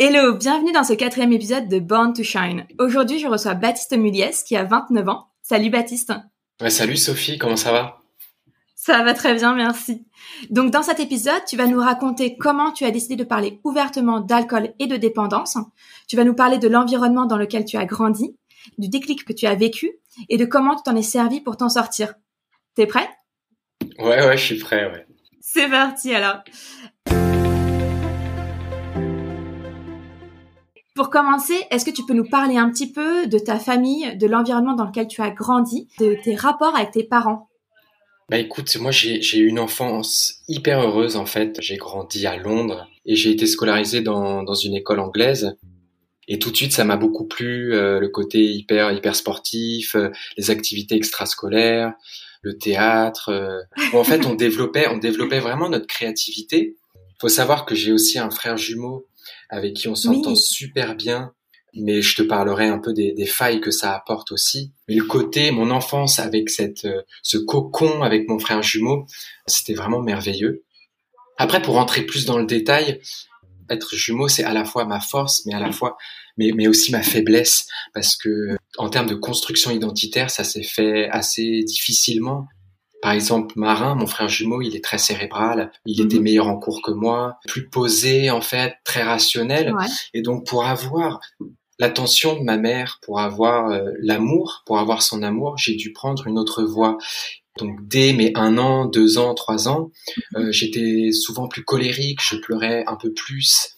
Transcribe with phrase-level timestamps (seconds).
[0.00, 2.68] Hello, bienvenue dans ce quatrième épisode de Born to Shine.
[2.78, 5.26] Aujourd'hui, je reçois Baptiste Muliès qui a 29 ans.
[5.42, 6.12] Salut Baptiste.
[6.60, 8.00] Ouais, salut Sophie, comment ça va?
[8.76, 10.06] Ça va très bien, merci.
[10.50, 14.20] Donc dans cet épisode, tu vas nous raconter comment tu as décidé de parler ouvertement
[14.20, 15.58] d'alcool et de dépendance.
[16.06, 18.36] Tu vas nous parler de l'environnement dans lequel tu as grandi,
[18.78, 21.68] du déclic que tu as vécu et de comment tu t'en es servi pour t'en
[21.68, 22.14] sortir.
[22.76, 23.10] T'es prêt?
[23.98, 25.04] Ouais, ouais, je suis prêt, ouais.
[25.40, 26.44] C'est parti alors.
[30.98, 34.26] Pour commencer, est-ce que tu peux nous parler un petit peu de ta famille, de
[34.26, 37.48] l'environnement dans lequel tu as grandi, de tes rapports avec tes parents?
[38.28, 41.56] Bah écoute, moi j'ai eu une enfance hyper heureuse en fait.
[41.60, 45.56] J'ai grandi à Londres et j'ai été scolarisé dans, dans une école anglaise.
[46.26, 50.08] Et tout de suite, ça m'a beaucoup plu, euh, le côté hyper hyper sportif, euh,
[50.36, 51.92] les activités extrascolaires,
[52.42, 53.28] le théâtre.
[53.28, 53.60] Euh.
[53.92, 56.74] Bon, en fait, on développait on développait vraiment notre créativité.
[57.20, 59.07] Faut savoir que j'ai aussi un frère jumeau
[59.48, 61.32] avec qui on s'entend super bien.
[61.74, 64.72] Mais je te parlerai un peu des, des, failles que ça apporte aussi.
[64.88, 69.06] Mais le côté, mon enfance avec cette, euh, ce cocon avec mon frère jumeau,
[69.46, 70.64] c'était vraiment merveilleux.
[71.36, 73.00] Après, pour rentrer plus dans le détail,
[73.70, 75.96] être jumeau, c'est à la fois ma force, mais à la fois,
[76.36, 81.08] mais, mais aussi ma faiblesse, parce que en termes de construction identitaire, ça s'est fait
[81.10, 82.46] assez difficilement.
[83.00, 86.22] Par exemple, Marin, mon frère jumeau, il est très cérébral, il était mhm.
[86.22, 89.72] meilleur en cours que moi, plus posé en fait, très rationnel.
[90.14, 91.20] Et donc pour avoir
[91.78, 96.26] l'attention de ma mère, pour avoir euh, l'amour, pour avoir son amour, j'ai dû prendre
[96.26, 96.98] une autre voie.
[97.56, 99.90] Donc dès mes un an, deux ans, trois ans,
[100.34, 100.42] mhm.
[100.42, 103.74] euh, j'étais souvent plus colérique, je pleurais un peu plus.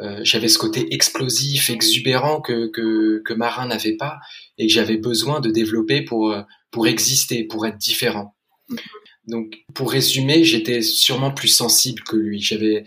[0.00, 4.18] Euh, j'avais ce côté explosif, exubérant que, que, que Marin n'avait pas
[4.58, 6.36] et que j'avais besoin de développer pour,
[6.70, 8.35] pour exister, pour être différent.
[9.26, 12.40] Donc, pour résumer, j'étais sûrement plus sensible que lui.
[12.40, 12.84] J'avais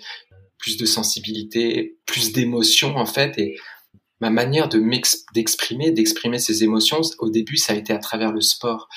[0.57, 3.57] plus de sensibilité, plus d'émotions en fait, et
[4.19, 4.81] ma manière de
[5.33, 8.89] d'exprimer, d'exprimer ces émotions, au début, ça a été à travers le sport.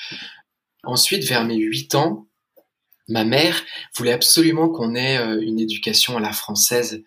[0.83, 2.27] Ensuite, vers mes 8 ans,
[3.07, 3.63] ma mère
[3.95, 7.03] voulait absolument qu'on ait euh, une éducation à la française.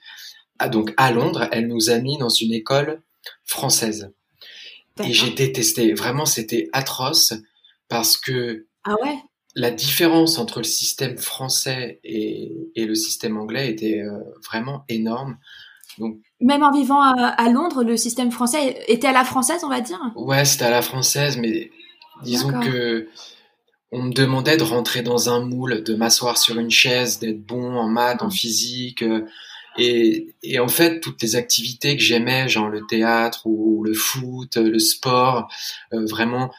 [0.59, 3.03] Ah, donc, à Londres, elle nous a mis dans une école
[3.44, 4.12] française.
[5.04, 5.92] Et j'ai détesté.
[5.92, 7.34] Vraiment, c'était atroce
[7.88, 9.19] parce que ah ouais?
[9.56, 15.38] La différence entre le système français et, le système anglais était euh, vraiment énorme.
[15.98, 19.80] Donc, Même en vivant à, Londres, le système français était à la française, on va
[19.80, 19.98] dire?
[20.14, 21.70] Ouais, c'était à la française, mais
[22.22, 23.08] disons que
[23.92, 27.76] on me demandait de rentrer dans un moule, de m'asseoir sur une chaise, d'être bon
[27.76, 29.02] en maths, en physique.
[29.02, 29.26] Euh,
[29.78, 34.78] et, en fait, toutes les activités que j'aimais, genre le théâtre ou le foot, le
[34.78, 35.48] sport,
[35.94, 36.52] euh, vraiment,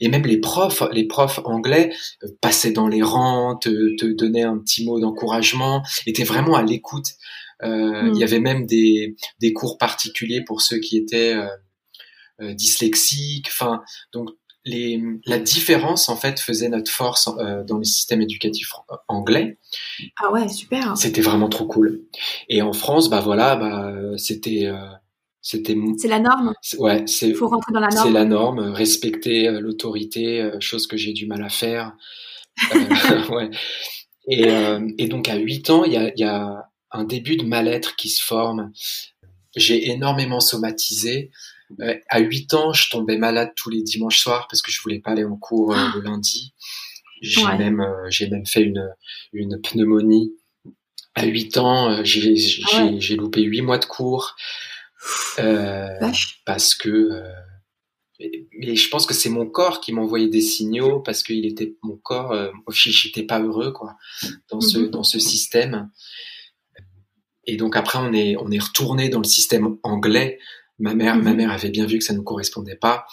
[0.00, 4.42] et même les profs, les profs anglais euh, passaient dans les rangs, te, te donnaient
[4.42, 7.06] un petit mot d'encouragement, étaient vraiment à l'écoute.
[7.62, 8.22] Euh, Il y hmm.
[8.22, 11.46] avait même des, des cours particuliers pour ceux qui étaient euh,
[12.40, 13.48] euh dyslexiques.
[13.48, 13.82] Enfin,
[14.12, 14.30] donc
[14.64, 18.72] les, la différence en fait faisait notre force euh, dans le système éducatif
[19.08, 19.58] anglais.
[20.22, 20.96] Ah ouais, super.
[20.96, 22.02] C'était vraiment trop cool.
[22.48, 24.70] Et en France, bah voilà, bah c'était
[25.44, 26.54] c'était c'est la norme.
[26.78, 27.34] Ouais, c'est.
[27.34, 28.06] Faut rentrer dans la norme.
[28.06, 31.92] C'est la norme, respecter euh, l'autorité, euh, chose que j'ai du mal à faire.
[32.74, 33.50] Euh, ouais.
[34.28, 34.46] Et,
[34.96, 38.08] et donc à 8 ans, il y a, y a un début de mal-être qui
[38.08, 38.70] se forme.
[39.56, 41.32] J'ai énormément somatisé.
[42.08, 45.10] à 8 ans, je tombais malade tous les dimanches soirs parce que je voulais pas
[45.10, 46.54] aller en cours le lundi.
[47.22, 48.88] J'ai même j'ai même fait une
[49.32, 50.32] une pneumonie.
[51.16, 52.36] À 8 ans, j'ai
[52.72, 54.36] ah j'ai loupé 8 mois de cours.
[55.38, 55.88] Euh,
[56.46, 57.32] parce que euh,
[58.58, 61.96] mais je pense que c'est mon corps qui m'envoyait des signaux parce qu'il était mon
[61.96, 63.96] corps euh, j'étais pas heureux quoi
[64.48, 64.90] dans ce mhm.
[64.90, 65.90] dans ce système.
[67.46, 70.38] Et donc après on est on est retourné dans le système anglais.
[70.78, 71.36] Ma mère ma mhm.
[71.36, 73.06] mère avait bien vu que ça ne correspondait pas.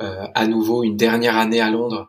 [0.00, 2.08] Euh, à nouveau une dernière année à Londres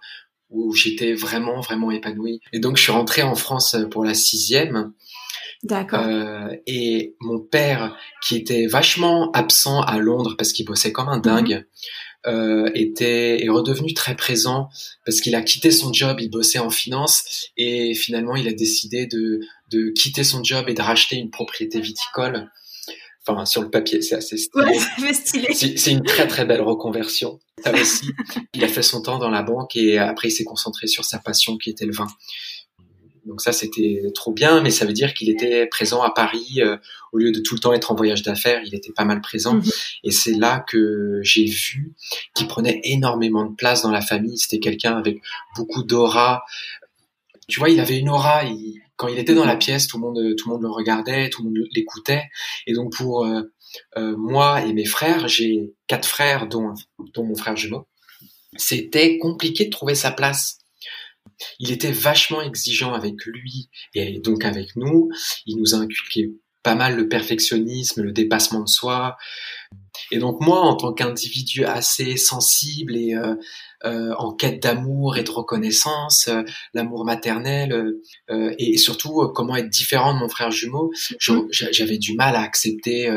[0.50, 2.42] où j'étais vraiment vraiment épanoui.
[2.54, 4.94] Et donc je suis rentré en France pour la sixième
[5.64, 6.02] D'accord.
[6.04, 11.18] Euh, et mon père, qui était vachement absent à Londres parce qu'il bossait comme un
[11.18, 11.22] mhm.
[11.22, 11.66] dingue,
[12.28, 14.70] euh, était est redevenu très présent
[15.06, 19.08] parce qu'il a quitté son job, il bossait en finance et finalement il a décidé
[19.08, 19.40] de
[19.72, 22.52] de quitter son job et de racheter une propriété viticole.
[23.28, 24.66] Enfin, sur le papier, c'est assez stylé.
[25.00, 25.54] Ouais, stylé.
[25.54, 27.40] C'est une très très belle reconversion.
[27.72, 28.10] aussi,
[28.56, 31.20] il a fait son temps dans la banque et après il s'est concentré sur sa
[31.20, 32.08] passion qui était le vin.
[33.26, 36.78] Donc ça, c'était trop bien, mais ça veut dire qu'il était présent à Paris euh,
[37.12, 38.62] au lieu de tout le temps être en voyage d'affaires.
[38.66, 39.64] Il était pas mal présent, mhm.
[40.04, 41.94] et c'est là que j'ai vu
[42.36, 44.38] qu'il prenait énormément de place dans la famille.
[44.38, 45.22] C'était quelqu'un avec
[45.56, 46.44] beaucoup d'aura.
[47.48, 48.44] Tu vois, il avait une aura.
[48.96, 51.44] quand il était dans la pièce, tout le monde, tout le monde le regardait, tout
[51.44, 52.24] le monde l'écoutait.
[52.66, 53.42] Et donc pour euh,
[53.98, 56.74] euh, moi et mes frères, j'ai quatre frères, dont,
[57.14, 57.88] dont mon frère jumeau.
[58.58, 60.61] C'était compliqué de trouver sa place
[61.60, 65.10] il était vachement exigeant avec lui et donc avec nous.
[65.46, 66.32] Il nous a inculqué
[66.64, 69.18] pas mal le perfectionnisme, le dépassement de soi.
[70.12, 73.36] Et donc moi, en tant qu'individu assez sensible et euh,
[73.86, 77.96] euh, en quête d'amour et de reconnaissance, euh, l'amour maternel,
[78.30, 80.92] et surtout comment être différent de mon frère jumeau,
[81.28, 81.48] mhm.
[81.50, 83.10] j'avais du mal à accepter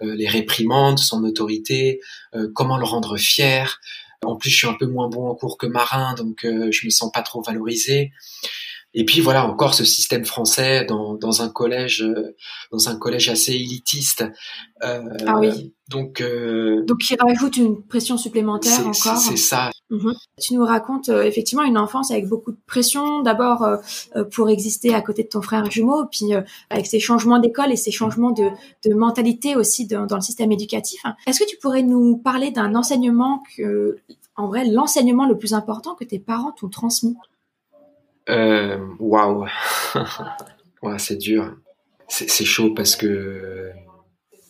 [0.00, 2.00] les réprimandes, son autorité,
[2.54, 3.80] comment le rendre fier.
[4.24, 6.84] En plus, je suis un peu moins bon en cours que marin, donc euh, je
[6.84, 8.12] me sens pas trop valorisé.
[8.92, 12.34] Et puis voilà encore ce système français dans, dans un collège euh,
[12.72, 14.24] dans un collège assez élitiste.
[14.82, 15.74] Euh, ah oui.
[15.88, 19.16] Donc euh, donc il rajoute une pression supplémentaire encore.
[19.16, 19.70] C'est ça.
[19.90, 20.14] Mhm.
[20.40, 23.22] Tu nous racontes euh, effectivement une enfance avec beaucoup de pression.
[23.22, 23.64] D'abord
[24.32, 26.32] pour exister à côté de ton frère jumeau, puis
[26.70, 28.48] avec ces changements d'école et ces changements de,
[28.84, 31.00] de mentalité aussi dans le système éducatif.
[31.26, 33.98] Est-ce que tu pourrais nous parler d'un enseignement que
[34.36, 37.16] en vrai l'enseignement le plus important que tes parents t'ont transmis?
[37.16, 37.39] euh,
[38.28, 39.46] waouh,
[40.82, 40.98] wow.
[40.98, 41.56] c'est dur.
[42.08, 43.70] C'est chaud parce que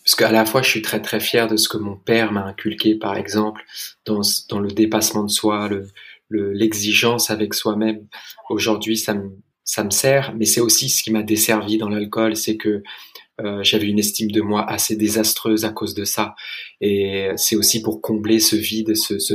[0.05, 2.45] parce qu'à la fois je suis très très fier de ce que mon père m'a
[2.45, 3.63] inculqué, par exemple,
[4.07, 5.89] dans, dans le dépassement de soi, le
[6.31, 8.07] l'exigence avec soi-même.
[8.49, 9.31] Aujourd'hui, ça me
[9.65, 12.83] ça me sert, mais c'est aussi ce qui m'a desservi dans l'alcool, c'est que
[13.41, 16.35] euh, j'avais une estime de moi assez désastreuse à cause de ça,
[16.81, 19.35] et c'est aussi pour combler ce vide, ce, ce,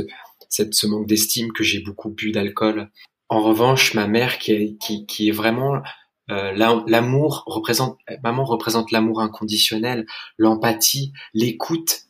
[0.50, 2.90] cette, ce manque d'estime que j'ai beaucoup bu d'alcool.
[3.28, 5.82] En revanche, ma mère qui est, qui, qui est vraiment
[6.30, 10.06] euh, l'amour représente maman représente l'amour inconditionnel,
[10.38, 12.02] l'empathie, l'écoute.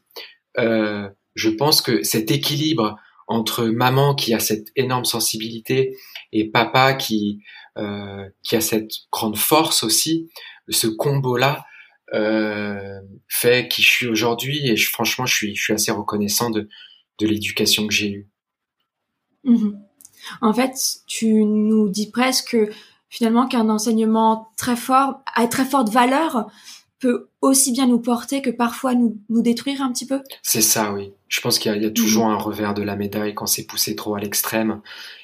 [0.58, 2.98] Euh, je pense que cet équilibre
[3.28, 5.96] entre maman qui a cette énorme sensibilité
[6.32, 7.42] et papa qui
[7.76, 10.30] euh, qui a cette grande force aussi,
[10.68, 11.66] ce combo là
[12.14, 16.50] euh, fait qui je suis aujourd'hui et je, franchement je suis je suis assez reconnaissant
[16.50, 16.68] de
[17.18, 18.28] de l'éducation que j'ai eue.
[19.44, 19.85] Mmh
[20.40, 20.74] en fait,
[21.06, 22.56] tu nous dis presque
[23.08, 26.50] finalement qu'un enseignement très fort, à très forte valeur,
[26.98, 30.20] peut aussi bien nous porter que parfois nous, nous détruire un petit peu.
[30.42, 31.12] C'est ça, oui.
[31.28, 32.32] Je pense qu'il y, a toujours mhm.
[32.32, 34.80] un revers de la médaille quand c'est poussé trop à l'extrême.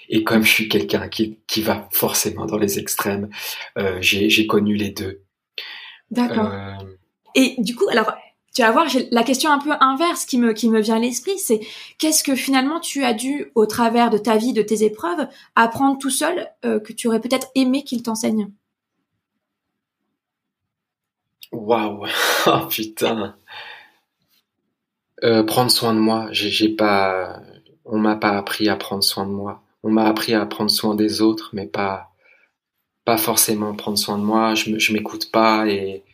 [0.08, 3.30] Et comme je suis quelqu'un qui, qui va forcément dans les extrêmes,
[3.78, 5.22] euh, j'ai connu les deux.
[6.10, 6.50] D'accord.
[6.52, 6.74] Euh...
[7.34, 8.12] Et du coup, alors
[8.54, 11.38] tu vas voir, la question un peu inverse qui me, qui me vient à l'esprit,
[11.38, 11.60] c'est
[11.98, 15.26] qu'est-ce que finalement tu as dû, au travers de ta vie, de tes épreuves,
[15.56, 18.50] apprendre tout seul euh, que tu aurais peut-être aimé qu'il t'enseigne?
[21.50, 22.06] Waouh
[22.46, 23.36] Oh putain
[25.24, 27.40] euh, Prendre soin de moi, j'ai pas...
[27.84, 29.62] On m'a pas appris à prendre soin de moi.
[29.82, 32.08] On m'a appris à prendre soin des autres, mais pas
[33.04, 34.54] pas forcément prendre soin de moi.
[34.54, 36.04] Je, je m'écoute pas et...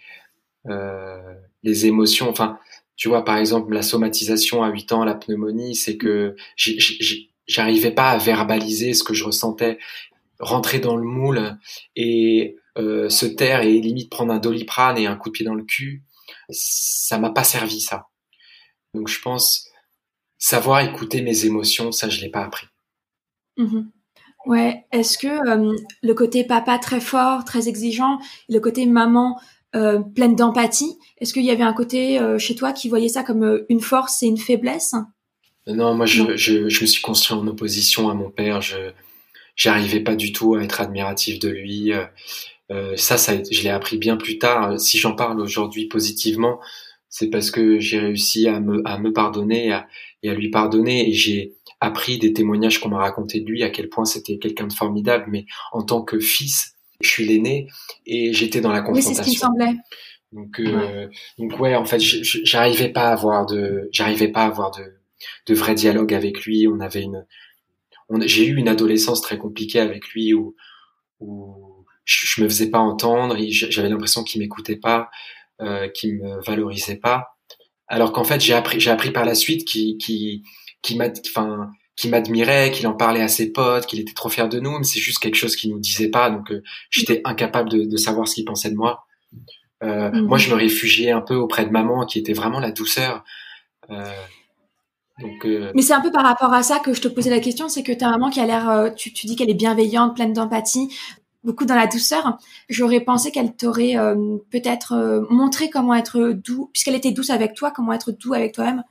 [0.69, 2.28] Euh les émotions.
[2.28, 2.58] Enfin,
[2.96, 6.36] tu vois, par exemple, la somatisation à 8 ans, la pneumonie, c'est que
[7.46, 9.79] j'arrivais pas à verbaliser ce que je ressentais,
[10.41, 11.58] rentrer dans le moule
[11.96, 15.55] et euh, se taire et limite prendre un doliprane et un coup de pied dans
[15.55, 16.03] le cul,
[16.50, 18.08] ça m'a pas servi ça.
[18.94, 19.69] Donc je pense
[20.38, 22.67] savoir écouter mes émotions, ça je l'ai pas appris.
[23.56, 23.82] Mmh
[24.46, 29.38] ouais, est-ce que euh, le côté papa très fort, très exigeant, le côté maman
[29.77, 30.98] euh, pleine d'empathie.
[31.19, 33.81] Est-ce qu'il y avait un côté euh, chez toi qui voyait ça comme euh, une
[33.81, 34.94] force et une faiblesse?
[35.67, 38.63] Non, moi je, Je, je, me suis construit en opposition à mon père.
[38.63, 38.77] Je
[39.56, 41.93] j'arrivais pas du tout à être admiratif de lui.
[42.96, 44.79] ça, ça, je l'ai appris bien plus tard.
[44.81, 46.60] Si j'en parle aujourd'hui positivement,
[47.08, 49.89] c'est parce que j'ai réussi à me, à me pardonner et à,
[50.22, 51.10] et à lui pardonner.
[51.10, 54.69] Et j'ai appris des témoignages qu'on m'a raconté de lui, à quel point c'était quelqu'un
[54.69, 55.27] de formidable.
[55.29, 57.69] Mais en tant que fils, je suis l'aîné
[58.06, 59.10] et j'étais dans la confrontation.
[59.10, 59.76] Oui, c'est ce qui me semblait.
[60.32, 64.70] Donc, euh, donc ouais, en fait, j'arrivais pas à avoir de, j'arrivais pas à avoir
[64.72, 64.84] de,
[65.46, 66.67] de vrai dialogue avec lui.
[66.69, 67.24] On avait une,
[68.22, 70.55] j'ai eu une adolescence très compliquée avec lui où,
[71.20, 73.36] où je, me faisais pas entendre.
[73.48, 75.08] J'avais l'impression qu'il m'écoutait pas,
[75.60, 77.38] euh, qu'il me valorisait pas.
[77.86, 80.43] Alors qu'en fait, j'ai appris, j'ai appris par la suite qui, qui,
[80.82, 84.48] qui m'a, enfin, qui m'admirait, qu'il en parlait à ses potes, qu'il était trop fier
[84.48, 87.69] de nous, mais c'est juste quelque chose qu'il nous disait pas, donc euh, j'étais incapable
[87.69, 89.05] de, de, savoir ce qu'il pensait de moi.
[89.82, 90.20] Euh, mhm.
[90.26, 93.24] Moi, je me réfugiais un peu auprès de maman, qui était vraiment la douceur.
[93.90, 94.05] Euh,
[95.20, 97.69] donc, Mais c'est un peu par rapport à ça que je te posais la question,
[97.69, 100.94] c'est que ta maman qui a l'air, tu, tu dis qu'elle est bienveillante, pleine d'empathie,
[101.43, 102.38] beaucoup dans la douceur.
[102.69, 103.96] J'aurais pensé qu'elle t'aurait
[104.50, 108.84] peut-être montré comment être doux, puisqu'elle était douce avec toi, comment être doux avec toi-même.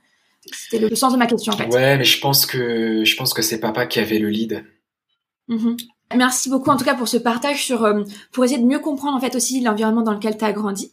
[0.46, 1.66] C'était le, sens de ma question en fait.
[1.66, 4.64] Ouais, mais je pense que je pense que c'est papa qui avait le lead.
[5.48, 5.76] Mhm.
[6.16, 8.02] Merci beaucoup en tout cas pour ce partage sur euh,
[8.32, 10.92] pour essayer de mieux comprendre en fait aussi l'environnement dans lequel tu as grandi.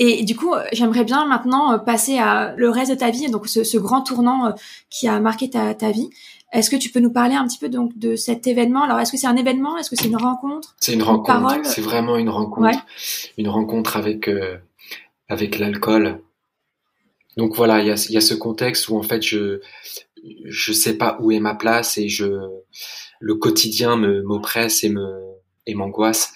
[0.00, 3.48] Et du coup, j'aimerais bien maintenant euh, passer à le reste de ta vie, donc
[3.48, 4.52] ce, ce grand tournant euh,
[4.90, 6.10] qui a marqué ta, ta vie.
[6.52, 8.82] Est-ce que tu peux nous parler un petit peu donc de cet événement?
[8.84, 9.76] Alors, est-ce que c'est un événement?
[9.76, 10.76] Est-ce que c'est une rencontre?
[10.80, 11.60] C'est une rencontre.
[11.64, 12.78] C'est vraiment une rencontre.
[13.36, 14.30] Une rencontre avec
[15.28, 16.20] avec l'alcool.
[17.36, 19.60] Donc voilà, il y a, y a, ce contexte où en fait je
[20.44, 22.26] je sais pas où est ma place et je
[23.20, 25.20] le quotidien me m'oppresse et me
[25.66, 26.32] et m'angoisse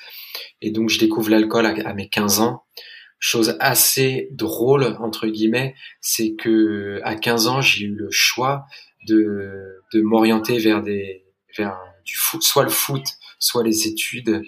[0.61, 2.63] et donc je découvre l'alcool à, mes 15 ans.
[3.19, 8.67] Chose assez drôle entre guillemets, c'est que à 15 ans j'ai eu le choix
[9.09, 11.25] de de m'orienter vers des
[11.57, 13.05] vers du foot, soit le foot,
[13.39, 14.43] soit les études.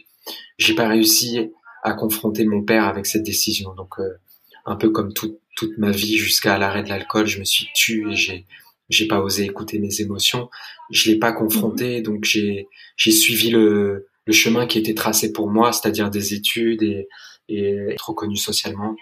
[0.58, 1.50] J'ai pas réussi
[1.82, 3.74] à confronter mon père avec cette décision.
[3.74, 4.18] Donc euh,
[4.66, 8.04] un peu comme toute toute ma vie jusqu'à l'arrêt de l'alcool, je me suis tué
[8.10, 8.46] et j'ai
[8.90, 10.50] j'ai pas osé écouter mes émotions,
[10.90, 15.50] je l'ai pas confronté, donc j'ai j'ai suivi le le chemin qui était tracé pour
[15.50, 17.08] moi, c'est-à-dire des études et
[17.48, 18.96] et être reconnu socialement.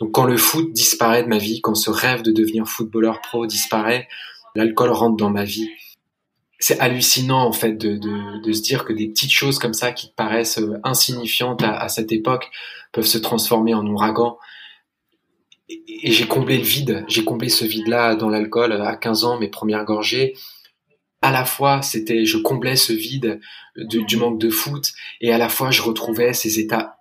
[0.00, 3.46] Donc quand le foot disparaît de ma vie, quand ce rêve de devenir footballeur pro
[3.46, 4.08] disparaît,
[4.54, 5.68] l'alcool rentre dans ma vie.
[6.58, 9.92] C'est hallucinant en fait de, de, de, se dire que des petites choses comme ça
[9.92, 12.50] qui paraissent insignifiantes à, à cette époque
[12.92, 14.38] peuvent se transformer en ouragan
[15.68, 17.04] et j'ai comblé le vide.
[17.08, 20.34] J'ai comblé ce vide-là dans l'alcool à 15 ans, mes premières gorgées.
[21.22, 23.40] À la fois, c'était, je comblais ce vide
[23.76, 26.98] du manque de foot, et à la fois, je retrouvais ces états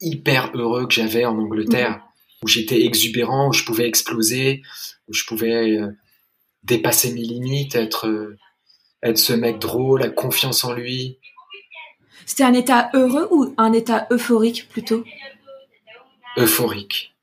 [0.00, 2.02] hyper heureux que j'avais en Angleterre, mhm.
[2.44, 4.62] où j'étais exubérant, où je pouvais exploser,
[5.08, 5.88] où je pouvais euh,
[6.64, 8.36] dépasser mes limites, être,
[9.02, 11.18] être ce mec drôle, la confiance en lui.
[12.26, 15.04] C'était un état heureux ou un état euphorique plutôt?
[16.36, 17.14] Euphorique.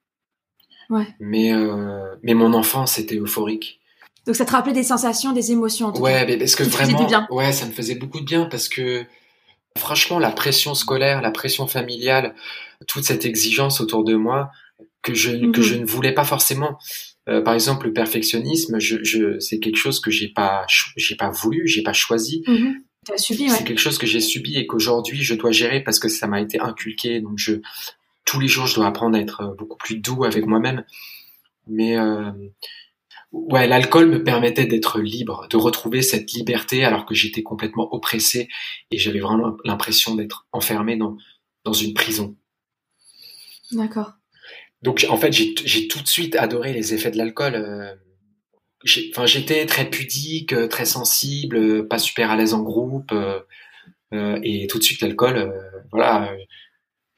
[1.20, 3.80] Mais, euh, mais mon enfance était euphorique.
[4.26, 5.88] Donc ça te rappelait des sensations, des émotions.
[5.88, 7.28] En tout ouais, mais parce que vraiment, bien.
[7.32, 9.06] ouais, ça me faisait beaucoup de bien parce que
[9.78, 12.36] franchement, la pression scolaire, la pression familiale,
[12.88, 14.52] toute cette exigence autour de moi
[15.02, 15.66] que je que mhm.
[15.66, 16.78] je ne voulais pas forcément.
[17.32, 21.30] Euh, par exemple, le perfectionnisme, je, je c'est quelque chose que j'ai pas j'ai pas
[21.30, 22.44] voulu, j'ai pas choisi.
[22.48, 22.84] Mhm.
[23.18, 23.50] subi, ouais.
[23.50, 26.42] C'est quelque chose que j'ai subi et qu'aujourd'hui je dois gérer parce que ça m'a
[26.42, 27.22] été inculqué.
[27.22, 27.54] Donc je
[28.26, 30.86] tous les jours, je dois apprendre à être euh, beaucoup plus doux avec moi-même.
[31.68, 32.32] Mais euh,
[33.32, 38.50] ouais, l'alcool me permettait d'être libre, de retrouver cette liberté alors que j'étais complètement oppressé
[38.92, 41.18] et j'avais vraiment l'impression d'être enfermé dans,
[41.64, 42.36] dans une prison.
[43.72, 44.14] D'accord.
[44.82, 47.56] Donc en fait, j'ai tout de suite adoré les effets de l'alcool.
[47.56, 47.94] Euh,
[49.12, 54.80] enfin, j'étais très pudique, très sensible, pas super à l'aise en groupe, euh, et tout
[54.80, 55.54] de suite l'alcool,
[55.92, 56.34] voilà,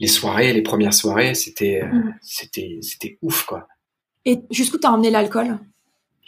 [0.04, 2.16] les soirées, les premières soirées, c'était, euh, mm.
[2.22, 3.68] c'était, c'était ouf, quoi.
[4.26, 5.60] Et jusqu'où t'as emmené l'alcool?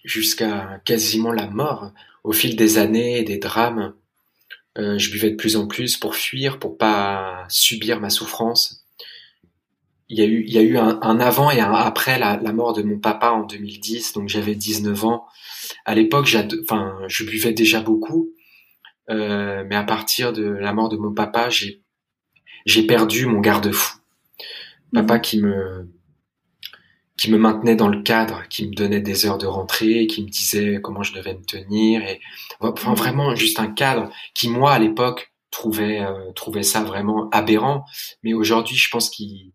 [0.03, 1.91] Jusqu'à quasiment la mort.
[2.23, 3.93] Au fil des années des drames,
[4.77, 8.84] euh, je buvais de plus en plus pour fuir, pour pas subir ma souffrance.
[10.07, 12.73] Il y a eu, il y a eu un, avant et un après la, mort
[12.73, 15.25] de mon papa en 2010, donc j'avais 19 ans.
[15.83, 16.29] À l'époque,
[16.63, 18.29] enfin, je buvais déjà beaucoup,
[19.09, 21.81] euh, mais à partir de la mort de mon papa, j'ai
[22.65, 23.99] j'ai perdu mon garde-fou.
[24.93, 25.21] Papa mhm.
[25.21, 25.89] qui me
[27.17, 30.29] qui me maintenait dans le cadre, qui me donnait des heures de rentrée, qui me
[30.29, 32.19] disait comment je devais me tenir et
[32.59, 32.97] enfin mhm.
[32.97, 37.85] vraiment juste un cadre qui moi à l'époque trouvait euh, trouvait ça vraiment aberrant,
[38.23, 39.53] mais aujourd'hui je pense qu'il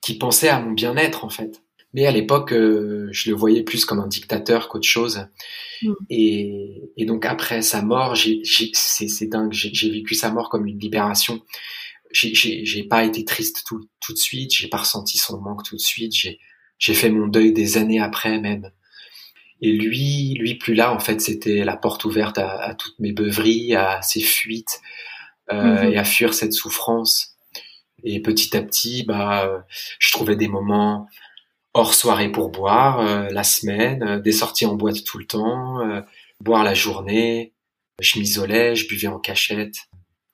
[0.00, 1.62] qui pensait à mon bien-être en fait.
[1.94, 5.26] Mais à l'époque, euh, je le voyais plus comme un dictateur qu'autre chose.
[5.82, 5.94] Mhm.
[6.10, 11.42] Et, et, donc après sa mort, c'est dingue, j'ai vécu sa mort comme une libération
[12.12, 15.80] j'ai pas été triste tout, tout de suite, j'ai pas ressenti son manque tout de
[15.80, 16.14] suite,
[16.78, 18.70] j'ai fait mon deuil des années après même.
[19.60, 23.12] Et lui, lui plus là, en fait, c'était la porte ouverte à, à, toutes mes
[23.12, 24.80] beuveries, à ses fuites
[25.52, 25.92] euh, mhm.
[25.92, 27.36] et à fuir cette souffrance.
[28.04, 29.64] Et petit à petit, bah,
[29.98, 31.08] je trouvais des moments
[31.74, 35.80] hors soirée pour boire, euh, la semaine, euh, des sorties en boîte tout le temps,
[35.80, 36.00] euh,
[36.40, 37.52] boire la journée.
[38.00, 39.74] Je m'isolais, je buvais en cachette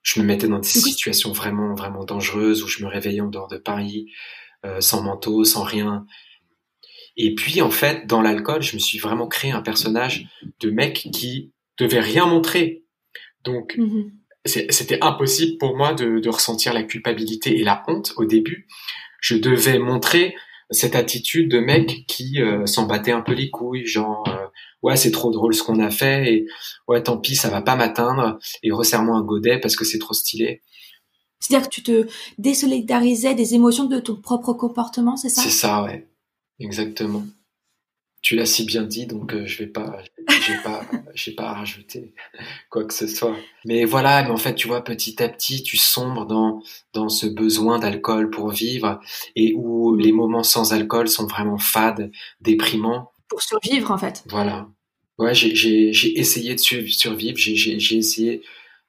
[0.05, 3.49] je me mettais dans des situations vraiment, vraiment dangereuses où je me réveillais en dehors
[3.49, 4.13] de Paris,
[4.65, 6.07] euh, sans manteau, sans rien.
[7.17, 10.27] Et puis, en fait, dans l'alcool, je me suis vraiment créé un personnage
[10.61, 12.85] de mec qui devait rien montrer.
[13.45, 14.13] Donc, mhm.
[14.45, 18.67] C'était impossible pour moi de, de ressentir la culpabilité et la honte au début.
[19.21, 20.35] Je devais montrer
[20.71, 24.47] cette attitude de mec qui euh, s'en battait un peu les couilles, genre euh,
[24.83, 26.47] ouais c'est trop drôle ce qu'on a fait et
[26.89, 30.15] ouais tant pis ça va pas m'atteindre et resserre-moi un godet parce que c'est trop
[30.15, 30.63] stylé.
[31.41, 32.07] C'est-à-dire que tu te
[32.39, 35.43] désolidarisais des émotions de ton propre comportement, c'est ça?
[35.43, 36.09] C'est ça, ouais,
[36.59, 37.23] exactement.
[38.25, 39.99] Tu l'as si bien dit, donc euh, je vais pas,
[40.47, 40.81] j'ai pas,
[41.15, 42.15] j'ai pas à rajouter
[42.71, 43.37] quoi que ce soit.
[43.67, 46.63] Mais voilà, mais en fait, tu vois, petit à petit, tu sombres dans
[46.95, 48.99] dans ce besoin d'alcool pour vivre
[49.37, 53.13] et où les moments sans alcool sont vraiment fades, déprimants.
[53.29, 54.25] Pour survivre, en fait.
[54.31, 54.71] Voilà.
[55.19, 58.41] Ouais, j'ai j'ai j'ai essayé de survivre, j'ai j'ai j'ai essayé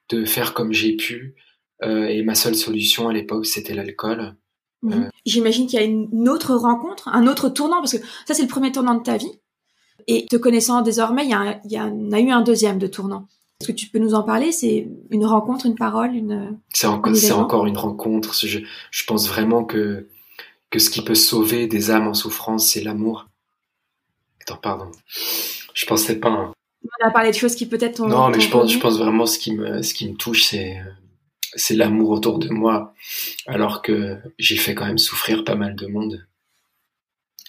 [0.08, 1.34] de faire comme j'ai pu,
[1.82, 4.34] euh, et ma seule solution à l'époque, c'était l'alcool.
[4.82, 4.92] Mhm.
[4.92, 8.42] Euh, J'imagine qu'il y a une autre rencontre, un autre tournant, parce que ça, c'est
[8.42, 9.32] le premier tournant de ta vie.
[10.06, 13.26] Et te connaissant désormais, il y, a, il y a, eu un deuxième de tournant.
[13.60, 14.52] Est-ce que tu peux nous en parler?
[14.52, 16.58] C'est une rencontre, une parole, une.
[16.72, 18.34] C'est encore, une rencontre.
[18.34, 20.06] Je, je pense vraiment que
[20.70, 23.28] que ce qui peut sauver des âmes en souffrance, c'est l'amour.
[24.42, 24.90] Attends, pardon.
[25.74, 26.52] Je pensais pas.
[27.02, 28.06] On a parlé de choses qui peut-être.
[28.06, 30.80] Non, mais je pense, je pense vraiment ce qui me, ce qui me touche, c'est
[31.56, 32.94] c'est l'amour autour de moi,
[33.46, 36.26] alors que j'ai fait quand même souffrir pas mal de monde.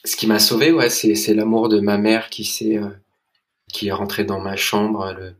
[0.06, 2.90] Ce qui m'a sauvé, ouais, c'est l'amour de ma mère qui s'est euh,
[3.72, 5.36] qui est rentrée dans ma chambre le,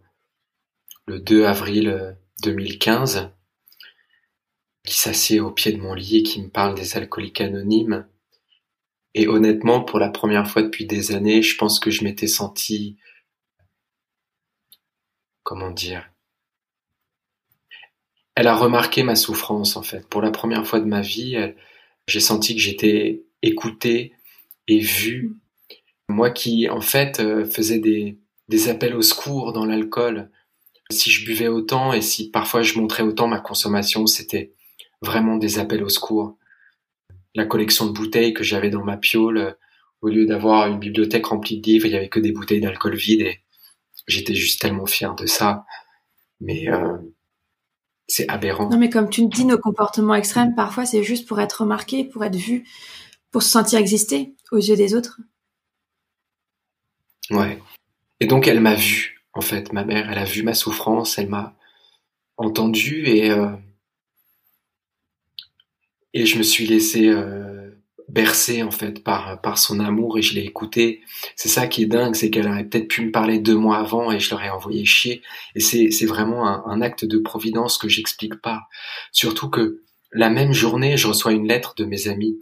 [1.06, 3.26] le 2 avril 2015, euh,
[4.86, 8.06] qui s'assied au pied de mon lit et qui me parle des alcooliques anonymes.
[9.14, 12.98] Et honnêtement, pour la première fois depuis des années, je pense que je m'étais senti,
[15.44, 16.08] comment dire,
[18.38, 20.08] elle a remarqué ma souffrance en fait.
[20.10, 21.36] Pour la première fois de ma vie,
[22.08, 24.14] j'ai senti que j'étais écouté
[24.68, 25.36] et vu.
[26.08, 30.30] Moi qui en fait euh, faisais des, des appels au secours dans l'alcool,
[30.92, 34.54] si je buvais autant et si parfois je montrais autant ma consommation, c'était
[35.02, 36.38] vraiment des appels au secours.
[37.34, 39.52] La collection de bouteilles que j'avais dans ma piole, euh,
[40.02, 42.96] au lieu d'avoir une bibliothèque remplie de livres, il y avait que des bouteilles d'alcool
[42.98, 43.40] vides et
[44.06, 45.66] j'étais juste tellement fier de ça.
[46.40, 46.98] Mais euh,
[48.08, 48.70] c'est aberrant.
[48.70, 52.06] Non, mais comme tu me dis, nos comportements extrêmes, parfois, c'est juste pour être remarqué,
[52.06, 52.66] pour être vu,
[53.32, 55.20] pour se sentir exister aux yeux des autres.
[57.30, 57.62] Ouais.
[58.20, 61.30] Et donc, elle m'a vu, en fait, ma mère, elle a vu ma souffrance, elle
[61.30, 61.56] m'a
[62.38, 63.52] entendu et, euh,
[66.14, 67.57] et je me suis laissé euh,
[68.08, 71.02] bercé en fait par par son amour et je l'ai écouté.
[71.36, 74.12] C'est ça qui est dingue, c'est qu'elle aurait peut-être pu me parler deux mois avant
[74.12, 75.22] et je l'aurais envoyé chier.
[75.56, 78.64] Et c'est c'est vraiment un, acte de providence que j'explique pas.
[79.12, 82.38] Surtout que la même journée, je reçois une lettre de mes amis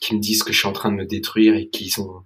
[0.00, 2.22] qui me disent que je suis en train de me détruire et qu'ils ont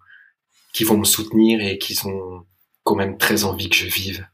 [0.73, 2.45] qui vont me soutenir et qu'ils ont
[2.85, 4.27] quand même très envie que je vive.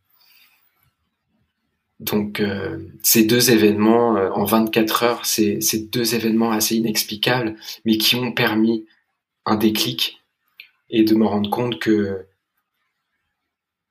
[2.00, 7.56] Donc euh, ces deux événements euh, en 24 heures, c'est ces deux événements assez inexplicables,
[7.84, 8.86] mais qui ont permis
[9.46, 10.22] un déclic
[10.90, 12.26] et de me rendre compte que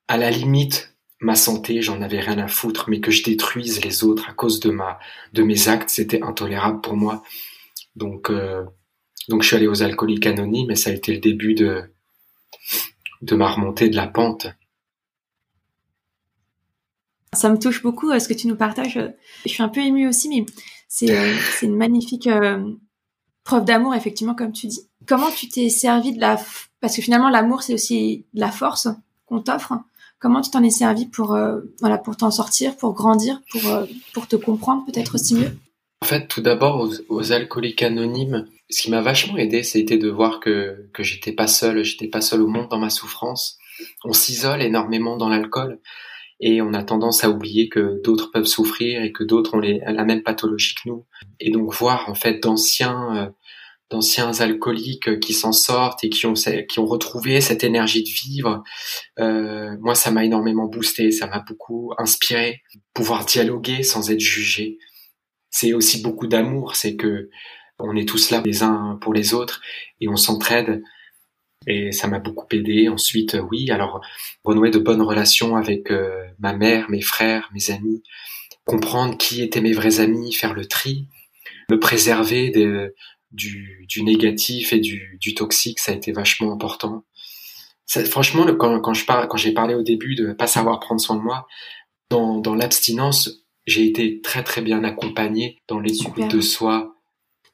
[0.08, 4.04] à la limite ma santé, j'en avais rien à foutre, mais que je détruise les
[4.04, 5.00] autres à cause de ma
[5.34, 7.24] de mes actes, c'était intolérable pour moi.
[7.96, 8.64] Donc euh,
[9.30, 11.84] donc je suis allé aux alcooliques anonymes et ça a été le début de
[13.22, 14.48] de ma remontée de la pente.
[17.36, 19.00] Ça me touche beaucoup euh, ce que tu nous partages.
[19.46, 20.46] Je suis un peu émue aussi, mais
[20.88, 22.64] c'est euh, une magnifique euh,
[23.44, 24.82] preuve d'amour, effectivement, comme tu dis.
[25.08, 26.40] Comment tu t'es servi de la...
[26.82, 28.88] Parce que finalement, l'amour, c'est aussi de la force
[29.26, 29.74] qu'on t'offre.
[30.20, 31.38] Comment tu t'en es servi pour
[31.82, 33.62] voilà pour t'en sortir, pour grandir, pour
[34.14, 35.52] pour te comprendre peut-être aussi mieux?
[36.02, 40.10] En fait, tout d'abord aux, aux, alcooliques anonymes, ce qui m'a vachement aidé, c'était de
[40.10, 43.60] voir que que j'étais pas seul, j'étais pas seul au monde dans ma souffrance.
[44.04, 45.80] On s'isole énormément dans l'alcool
[46.40, 50.04] et on a tendance à oublier que d'autres peuvent souffrir et que d'autres ont la
[50.04, 51.06] même pathologie que nous.
[51.40, 53.30] Et donc voir en fait d'anciens euh,
[53.92, 58.64] d'anciens alcooliques qui s'en sortent et qui ont qui ont retrouvé cette énergie de vivre,
[59.20, 62.62] euh, moi ça m'a énormément boosté, ça m'a beaucoup inspiré.
[62.94, 64.78] Pouvoir dialoguer sans être jugé,
[65.50, 67.30] c'est aussi beaucoup d'amour, c'est que
[67.80, 69.62] on est tous là les uns pour les autres
[70.00, 70.82] et on s'entraide
[71.68, 72.90] et ça m'a beaucoup aidé.
[72.90, 74.02] Ensuite, euh, oui, alors
[74.44, 78.04] renouer de bonnes relations avec euh, ma mère, mes frères, mes amis,
[78.66, 81.08] comprendre qui étaient mes vrais amis, faire le tri,
[81.70, 82.52] me préserver
[83.32, 87.04] du, du, négatif et du, du, toxique, ça a été vachement important.
[88.10, 91.16] franchement, quand, quand je parle, quand j'ai parlé au début de pas savoir prendre soin
[91.16, 91.48] de moi,
[92.10, 96.96] dans, dans l'abstinence, j'ai été très très bien accompagné dans l'écoute de soi.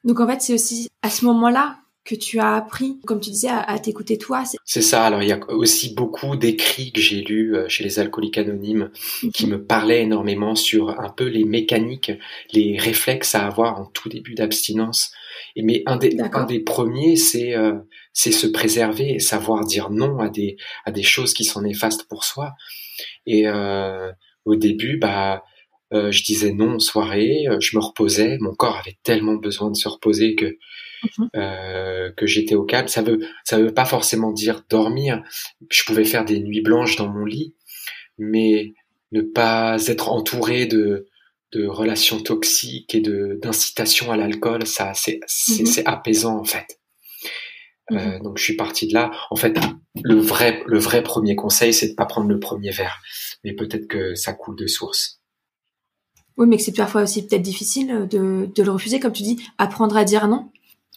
[0.04, 3.48] Donc en fait, c'est aussi à ce moment-là que tu as appris, comme tu disais,
[3.50, 4.42] à, t'écouter toi.
[4.64, 5.04] C'est ça.
[5.04, 8.90] Alors il y a aussi beaucoup d'écrits que j'ai lus euh, chez les alcooliques anonymes
[9.32, 12.12] qui me parlaient énormément sur un peu les mécaniques,
[12.52, 15.12] les réflexes à avoir en tout début d'abstinence.
[15.56, 17.74] Et mais un des, un des premiers, c'est euh,
[18.12, 22.08] c'est se préserver et savoir dire non à des à des choses qui sont néfastes
[22.08, 22.52] pour soi.
[23.26, 24.10] Et euh,
[24.44, 25.44] au début, bah
[25.92, 29.76] euh, je disais non en soirée, je me reposais, mon corps avait tellement besoin de
[29.76, 30.56] se reposer que
[31.18, 31.28] mhm.
[31.36, 32.88] euh, que j'étais au calme.
[32.88, 35.22] Ça veut ça veut pas forcément dire dormir.
[35.70, 37.54] Je pouvais faire des nuits blanches dans mon lit,
[38.18, 38.74] mais
[39.12, 41.06] ne pas être entouré de
[41.52, 45.92] de relations toxiques et de d'incitation à l'alcool, ça c'est c'est mhm.
[45.92, 46.78] apaisant en fait.
[47.90, 48.22] Euh, mhm.
[48.22, 49.10] donc je suis parti de là.
[49.30, 49.58] En fait,
[50.02, 53.00] le vrai le vrai premier conseil, c'est de pas prendre le premier verre,
[53.44, 55.20] mais peut-être que ça coule de source.
[56.38, 59.38] Oui, mais que c'est parfois aussi peut-être difficile de, de le refuser, comme tu dis,
[59.58, 60.50] apprendre à dire non.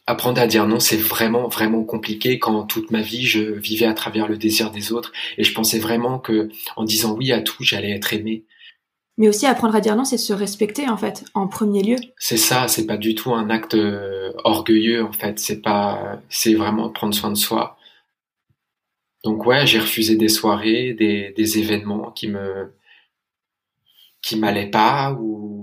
[0.08, 3.94] Apprendre à dire non, c'est vraiment, vraiment compliqué quand toute ma vie, je vivais à
[3.94, 7.64] travers le désir des autres et je pensais vraiment que, en disant oui à tout,
[7.64, 8.46] j'allais être aimé.
[9.18, 11.96] Mais aussi apprendre à dire non, c'est se respecter, en fait, en premier lieu.
[12.18, 15.40] C'est ça, c'est pas du tout un acte euh, orgueilleux, en fait.
[15.40, 17.78] C'est pas, c'est vraiment prendre soin de soi.
[19.24, 22.74] Donc ouais, j'ai refusé des soirées, des, des événements qui me,
[24.22, 25.55] qui m'allait pas ou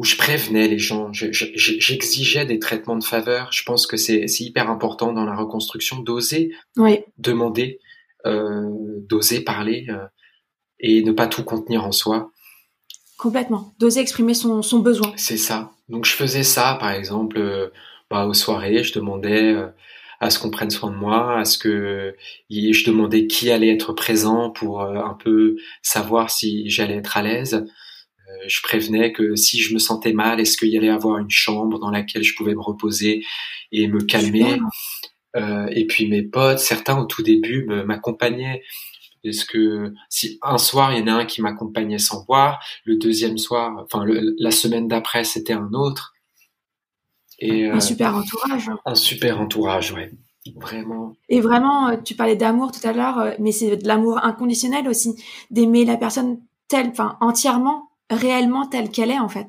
[0.00, 3.52] où je prévenais les gens, j'exigeais des traitements de faveur.
[3.52, 6.54] Je pense que c'est hyper important dans la reconstruction d'oser
[7.18, 7.80] demander,
[8.24, 8.70] euh,
[9.10, 10.06] d'oser parler euh,
[10.78, 12.30] et ne pas tout contenir en soi.
[13.18, 15.12] Complètement, d'oser exprimer son, son besoin.
[15.16, 15.72] C'est ça.
[15.90, 17.68] Donc je faisais ça, par exemple, euh,
[18.10, 19.54] bah, aux soirées, je demandais
[20.18, 22.16] à ce qu'on prenne soin de moi, à ce que
[22.48, 27.66] je demandais qui allait être présent pour un peu savoir si j'allais être à l'aise.
[28.30, 31.30] Euh, je prévenais que si je me sentais mal, est-ce qu'il y allait avoir une
[31.30, 33.24] chambre dans laquelle je pouvais me reposer
[33.72, 34.58] et me calmer?
[35.36, 38.62] Euh, et puis mes potes, certains au tout début m'accompagnaient.
[39.22, 42.96] Est-ce que si un soir il y en a un qui m'accompagnait sans boire, le
[42.96, 46.14] deuxième soir, enfin la semaine d'après c'était un autre.
[47.38, 48.70] Et, un euh, super entourage.
[48.84, 50.10] Un super entourage, ouais.
[50.56, 51.14] Vraiment.
[51.28, 55.14] Et vraiment, tu parlais d'amour tout à l'heure, mais c'est de l'amour inconditionnel aussi,
[55.50, 59.46] d'aimer la personne telle, enfin entièrement, réellement telle qu'elle est en fait.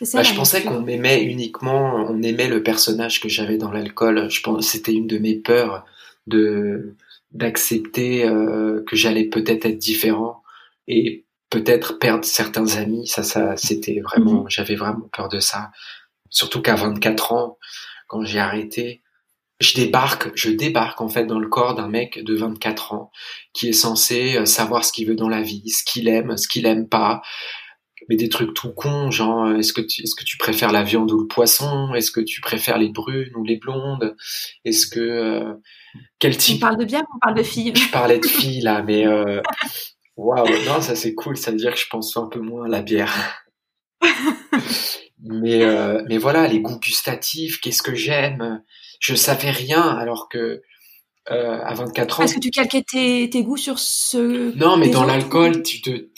[0.00, 4.28] Ça, bah, je pensais qu'on aimait uniquement, on aimait le personnage que j'avais dans l'alcool.
[4.30, 5.84] Je pense c'était une de mes peurs
[6.26, 6.96] de
[7.30, 10.42] d'accepter euh, que j'allais peut-être être différent
[10.86, 13.06] et peut-être perdre certains amis.
[13.06, 14.50] Ça, ça, c'était vraiment, mhm.
[14.50, 15.70] j'avais vraiment peur de ça.
[16.30, 17.58] Surtout qu'à 24 ans,
[18.08, 19.01] quand j'ai arrêté,
[19.62, 23.12] je débarque, je débarque en fait dans le corps d'un mec de 24 ans
[23.52, 26.48] qui est censé euh, savoir ce qu'il veut dans la vie, ce qu'il aime, ce
[26.48, 27.22] qu'il aime pas,
[28.08, 30.82] mais des trucs tout cons, genre euh, est-ce que tu, est-ce que tu préfères la
[30.82, 31.94] viande ou le poisson?
[31.94, 34.16] Est-ce que tu préfères les brunes ou les blondes?
[34.64, 35.54] Est-ce que euh,
[36.18, 36.56] quel type?
[36.56, 37.72] On parle de bien, ou on parle de filles?
[37.76, 39.06] Je parlais de filles là, mais
[40.16, 42.68] waouh, non ça c'est cool, ça veut dire que je pense un peu moins à
[42.68, 43.44] la bière.
[45.20, 45.64] mais
[46.08, 48.62] mais voilà, les goûts gustatifs, qu'est-ce que j'aime?
[49.02, 50.62] Je savais rien alors que
[51.30, 52.22] euh, à 24 ans.
[52.24, 55.62] Est-ce que tu calquais tes, tes, goûts sur ce Non, mais dans l'alcool,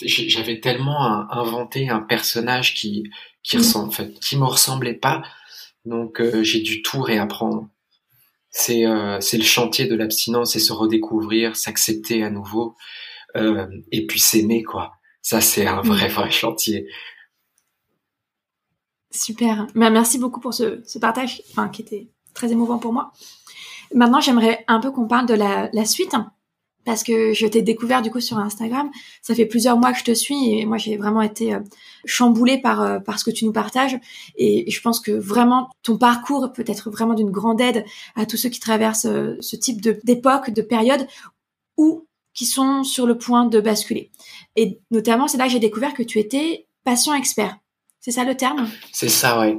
[0.02, 3.04] j'avais tellement inventé un personnage qui
[3.42, 3.76] qui mm.
[3.76, 5.22] en fait, qui me ressemblait pas,
[5.84, 7.68] donc euh, j'ai dû tout réapprendre.
[8.50, 12.76] C'est euh, c'est le chantier de l'abstinence, c'est se redécouvrir, s'accepter à nouveau,
[13.36, 14.94] euh, et puis s'aimer quoi.
[15.20, 16.12] Ça c'est un vrai mm.
[16.12, 16.86] vrai chantier.
[19.10, 19.66] Super.
[19.74, 23.12] Bah, merci beaucoup pour ce, ce partage, enfin qui était très émouvant pour moi.
[23.94, 26.14] Maintenant, j'aimerais un peu qu'on parle de la, suite
[26.84, 28.90] parce que je t'ai découvert du coup sur Instagram.
[29.22, 31.60] Ça fait plusieurs mois que je te suis et moi j'ai vraiment été euh,
[32.04, 33.98] chamboulée par euh, par ce que tu nous partages
[34.36, 38.36] et je pense que vraiment ton parcours peut être vraiment d'une grande aide à tous
[38.36, 41.06] ceux qui traversent euh, ce type d'époque, de période
[41.78, 44.10] ou qui sont sur le point de basculer.
[44.56, 47.56] Et notamment, c'est là que j'ai découvert que tu étais patient expert.
[48.00, 48.68] C'est ça le terme?
[48.92, 49.58] C'est ça, ouais.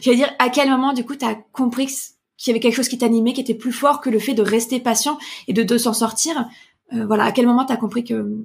[0.00, 2.74] Je veux dire, à quel moment, du coup, tu as compris qu'il y avait quelque
[2.74, 5.78] chose qui t'animait, qui était plus fort que le fait de rester patient et de,
[5.78, 6.46] s'en sortir?
[6.92, 8.44] Euh, Voilà, à quel moment tu as compris que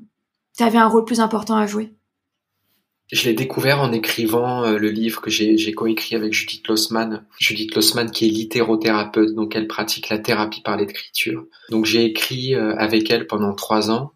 [0.58, 1.94] tu avais un rôle plus important à jouer?
[3.12, 7.26] Je l'ai découvert en écrivant euh, le livre que j'ai coécrit avec Judith Lossman.
[7.40, 11.46] Judith Lossman qui est littérothérapeute, donc elle pratique la thérapie par l'écriture.
[11.70, 14.12] Donc j'ai écrit euh, avec elle pendant trois ans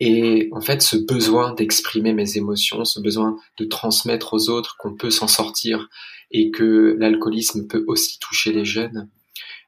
[0.00, 4.94] et en fait, ce besoin d'exprimer mes émotions, ce besoin de transmettre aux autres qu'on
[4.94, 5.88] peut s'en sortir
[6.30, 9.08] et que l'alcoolisme peut aussi toucher les jeunes,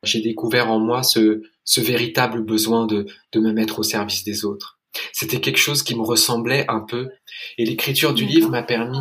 [0.02, 4.44] j'ai découvert en moi ce, ce véritable besoin de, de me mettre au service des
[4.44, 4.78] autres.
[5.12, 7.10] C'était quelque chose qui me ressemblait un peu.
[7.58, 8.98] Et l'écriture du livre m'a permis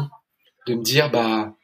[0.68, 1.56] de me dire, bah,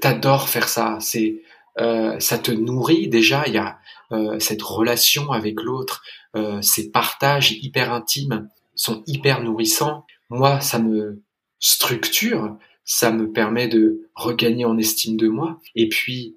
[0.00, 0.98] t'adores faire ça.
[1.00, 1.42] C'est
[1.78, 3.44] euh, ça te nourrit déjà.
[3.46, 3.78] Il y a
[4.12, 6.02] euh, cette relation avec l'autre,
[6.36, 10.04] euh, ces partages hyper intimes sont hyper nourrissants.
[10.30, 11.22] Moi, ça me
[11.58, 12.56] structure,
[12.92, 15.60] ça me permet de regagner en estime de moi.
[15.76, 16.34] Et puis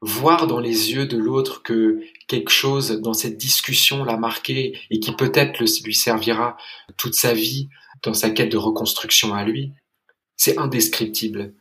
[0.00, 5.00] voir dans les yeux de l'autre que quelque chose dans cette discussion l'a marqué et
[5.00, 6.56] qui peut-être lui servira
[6.96, 7.68] toute sa vie
[8.02, 9.72] dans sa quête de reconstruction à lui,
[10.34, 11.52] c'est indescriptible.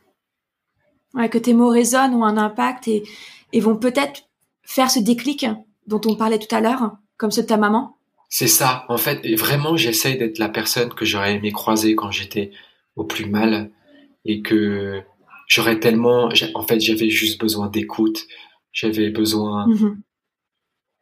[1.13, 3.03] Ouais, que tes mots résonnent, ont un impact et,
[3.51, 4.29] et vont peut-être
[4.63, 5.45] faire ce déclic
[5.87, 7.97] dont on parlait tout à l'heure, comme ceux de ta maman.
[8.29, 12.11] C'est ça, en fait, et vraiment j'essaye d'être la personne que j'aurais aimé croiser quand
[12.11, 12.51] j'étais
[12.95, 13.69] au plus mal
[14.25, 15.01] et que
[15.47, 18.25] j'aurais tellement, en fait, j'avais juste besoin d'écoute,
[18.71, 19.95] j'avais besoin mm-hmm.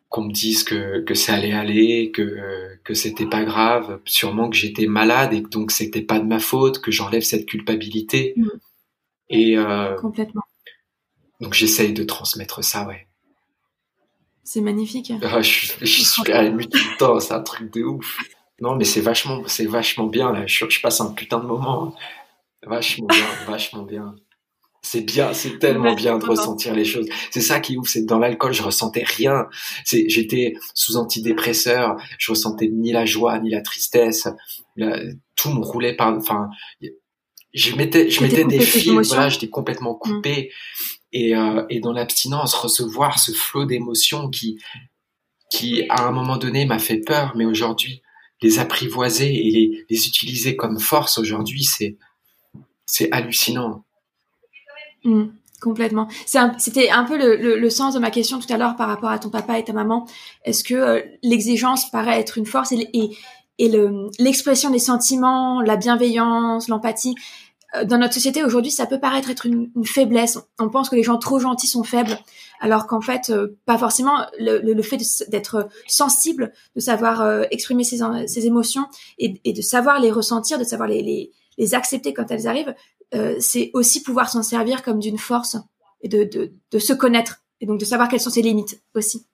[0.10, 4.56] qu'on me dise que, que ça allait aller, que, que c'était pas grave, sûrement que
[4.56, 8.34] j'étais malade et que donc c'était pas de ma faute, que j'enlève cette culpabilité.
[8.36, 8.48] Mm.
[9.30, 10.44] Et euh, complètement.
[11.40, 13.08] Donc j'essaye de transmettre ça, ouais.
[14.44, 15.14] C'est magnifique.
[15.22, 18.18] Ah, je, suis, je suis ému tout le temps, c'est un truc de ouf.
[18.62, 20.48] Non, mais c'est vachement, c'est vachement bien là.
[20.48, 21.96] Je, je, passe un putain de moment.
[22.66, 24.16] Vachement bien, vachement bien.
[24.82, 27.08] C'est bien, c'est tellement bien de ressentir les choses.
[27.32, 29.48] C'est ça qui est ouf, c'est dans l'alcool, je ressentais rien.
[29.84, 34.28] C'est, j'étais sous antidépresseur, je ressentais ni la joie ni la tristesse.
[35.36, 36.50] tout me roulait par, enfin,
[37.54, 40.00] je mettais, je mettais des fils, voilà, j'étais complètement mmh.
[40.00, 40.52] coupé.
[41.12, 44.60] Et, euh, et dans l'abstinence, recevoir ce flot d'émotions qui,
[45.52, 48.02] qui à un moment donné m'a fait peur, mais aujourd'hui,
[48.42, 51.98] les apprivoiser et les, les utiliser comme force aujourd'hui, c'est,
[52.90, 53.84] c'est hallucinant.
[55.04, 55.26] Mmh,
[55.62, 56.08] complètement.
[56.26, 59.30] C'était un, peu le, sens de ma question tout à l'heure par rapport à ton
[59.30, 60.08] papa et ta maman.
[60.44, 63.12] Est-ce que euh, l'exigence paraît être une force et,
[64.20, 67.14] l'expression des sentiments, la bienveillance, l'empathie
[67.76, 70.40] euh, dans notre société aujourd'hui, ça peut paraître être une, faiblesse.
[70.58, 72.18] On pense que les gens trop gentils sont faibles,
[72.60, 74.26] alors qu'en fait, euh, pas forcément.
[74.40, 74.98] Le, fait
[75.30, 78.86] d'être sensible, de savoir exprimer ses, émotions
[79.20, 82.74] et, de savoir les ressentir, de savoir les, les accepter quand elles arrivent,
[83.14, 85.58] euh, c'est aussi pouvoir s'en servir comme d'une force
[86.02, 89.28] et de, de, de, se connaître et donc de savoir quelles sont ses limites aussi.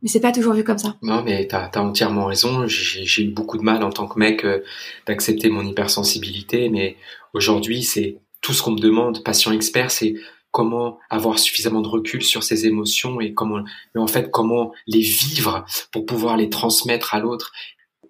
[0.00, 0.96] Mais c'est pas toujours vu comme ça.
[1.02, 2.66] Non, mais t'as as entièrement raison.
[2.66, 4.64] J'ai eu beaucoup de mal en tant que mec euh,
[5.06, 6.96] d'accepter mon hypersensibilité, mais
[7.34, 9.22] aujourd'hui, c'est tout ce qu'on me demande.
[9.22, 10.14] Patient expert, c'est
[10.50, 13.62] comment avoir suffisamment de recul sur ses émotions et comment,
[13.94, 17.52] mais en fait, comment les vivre pour pouvoir les transmettre à l'autre.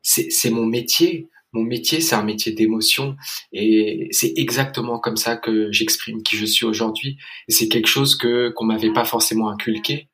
[0.03, 3.17] C'est mon métier mon métier, c'est un métier d'émotion
[3.53, 7.19] et c'est exactement comme ça que j'exprime qui je suis aujourd'hui.
[7.49, 10.09] Et c'est quelque chose que qu'on m'avait pas forcément inculqué.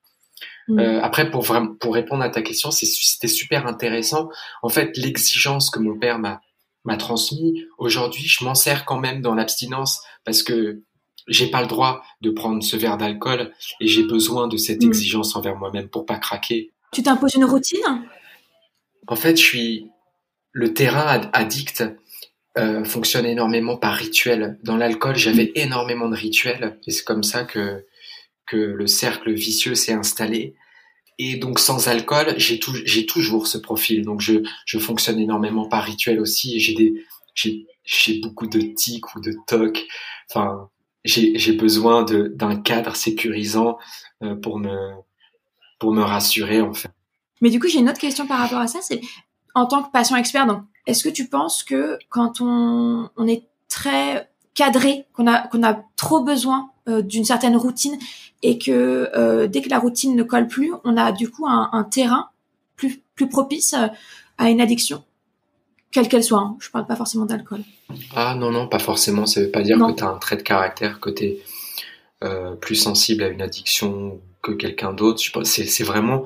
[0.67, 0.79] Mm.
[0.81, 4.29] Euh, après, pour vraiment, pour répondre à ta question, c'était super intéressant.
[4.63, 6.41] En fait, l'exigence que mon père m'a
[6.85, 10.83] m'a transmis aujourd'hui, je m'en sers quand même dans l'abstinence parce que
[11.27, 14.89] j'ai pas le droit de prendre ce verre d'alcool et j'ai besoin de cette mm.
[14.89, 16.73] exigence envers moi-même pour pas craquer.
[16.93, 18.07] Tu t'imposes une routine?
[19.07, 19.91] En fait, je suis
[20.59, 21.85] le terrain addict
[22.59, 24.59] euh, fonctionne énormément par rituel.
[24.65, 25.53] Dans l'alcool, j'avais mm.
[25.55, 27.87] énormément de rituels et c'est comme ça que
[28.45, 30.57] que le cercle vicieux s'est installé.
[31.19, 34.05] Et donc sans alcool, j'ai j'ai toujours ce profil.
[34.05, 36.59] Donc je je fonctionne énormément par rituel aussi.
[36.59, 36.95] J'ai des
[37.85, 39.87] j'ai beaucoup de tics ou de tocs.
[40.29, 40.71] Enfin,
[41.05, 43.79] j'ai besoin d'un cadre sécurisant
[44.25, 44.77] euh, pour me
[45.79, 46.91] pour me rassurer en fait.
[47.41, 48.81] Mais du coup, j'ai une autre question par rapport à ça.
[48.83, 49.01] C'est
[49.55, 53.45] en tant que patient expert, donc, est-ce que tu penses que quand on, on est
[53.69, 57.99] très cadré, qu'on a, qu'on a trop besoin euh, d'une certaine routine
[58.43, 61.69] et que euh, dès que la routine ne colle plus, on a du coup un,
[61.73, 62.31] un terrain
[62.77, 63.75] plus, plus propice
[64.39, 65.05] à, une addiction,
[65.91, 66.39] quelle qu'elle soit.
[66.39, 66.57] Hein.
[66.61, 67.61] Je parle pas forcément d'alcool.
[68.15, 69.27] Ah non, non, pas forcément.
[69.27, 71.43] Ça veut pas dire que tu as un trait de caractère, que tu es
[72.25, 75.21] euh, plus sensible à une addiction que quelqu'un d'autre.
[75.45, 76.25] C'est vraiment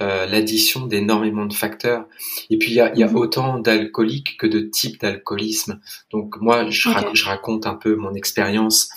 [0.00, 2.06] euh, l'addition d'énormément de facteurs.
[2.50, 3.16] Et puis il y a, y a mhm.
[3.16, 5.80] autant d'alcooliques que de types d'alcoolisme.
[6.10, 8.88] Donc moi, je, je, raconte un peu mon expérience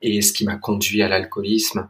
[0.00, 1.88] et ce qui m'a conduit à l'alcoolisme.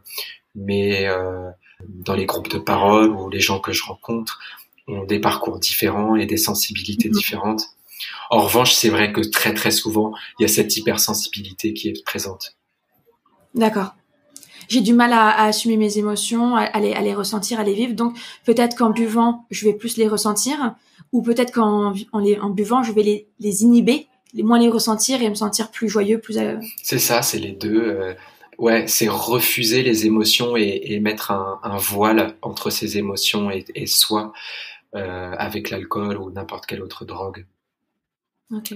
[0.55, 1.49] Mais euh,
[1.87, 4.39] dans les groupes de parole ou les gens que je rencontre
[4.87, 7.15] ont des parcours différents et des sensibilités mhm.
[7.15, 7.63] différentes.
[8.29, 12.03] En revanche, c'est vrai que très très souvent, il y a cette hypersensibilité qui est
[12.05, 12.55] présente.
[13.55, 13.95] D'accord
[14.69, 17.93] j'ai du mal à, assumer mes émotions, à, les, ressentir, à les vivre.
[17.93, 20.75] Donc peut-être qu'en buvant, je vais plus les ressentir,
[21.11, 21.91] ou peut-être qu'en
[22.51, 26.37] buvant, je vais les, inhiber, moins les ressentir et me sentir plus joyeux, plus.
[26.81, 27.81] C'est ça, c'est les deux.
[27.81, 28.13] Euh,
[28.59, 34.33] ouais, c'est refuser les émotions et, mettre un, voile entre ces émotions et, soi
[34.95, 37.45] euh, avec l'alcool ou n'importe quelle autre drogue.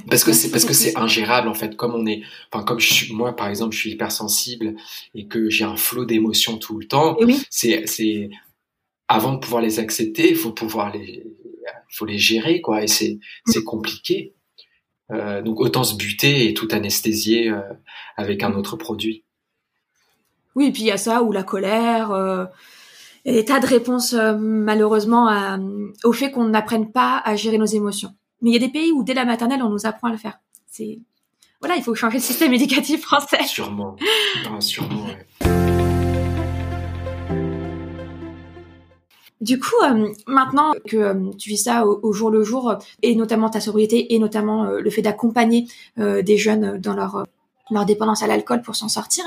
[0.08, 1.76] Parce que c'est parce que c'est ingérable en fait.
[1.76, 4.76] Comme on est, enfin comme je suis, moi par exemple, je suis hypersensible
[5.16, 7.18] et que j'ai un flot d'émotions tout le temps.
[7.50, 8.30] C'est c'est
[9.08, 11.26] avant de pouvoir les accepter, il faut pouvoir les,
[11.92, 12.84] faut les gérer quoi.
[12.84, 14.36] Et c'est c'est compliqué.
[15.12, 17.62] Euh, donc autant se buter et tout anesthésier euh,
[18.16, 19.24] avec un autre produit.
[20.56, 22.12] Oui, et puis il y a ça ou la colère.
[22.12, 22.46] Euh,
[23.26, 25.58] et des tas de réponses euh, malheureusement
[26.04, 28.14] au fait qu'on n'apprenne pas à gérer nos émotions.
[28.44, 30.18] Mais il y a des pays où dès la maternelle on nous apprend à le
[30.18, 30.38] faire.
[30.68, 31.00] C'est
[31.62, 33.42] voilà, il faut changer le système éducatif français.
[33.46, 33.96] Sûrement,
[34.60, 35.08] sûrement.
[39.40, 43.50] Du coup, euh, maintenant que euh, tu vis ça au, jour le jour, et notamment
[43.50, 47.26] ta sobriété, et notamment le fait d'accompagner des jeunes dans leur
[47.72, 49.24] leur dépendance à l'alcool pour s'en sortir,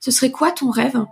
[0.00, 1.04] ce serait quoi ton rêve?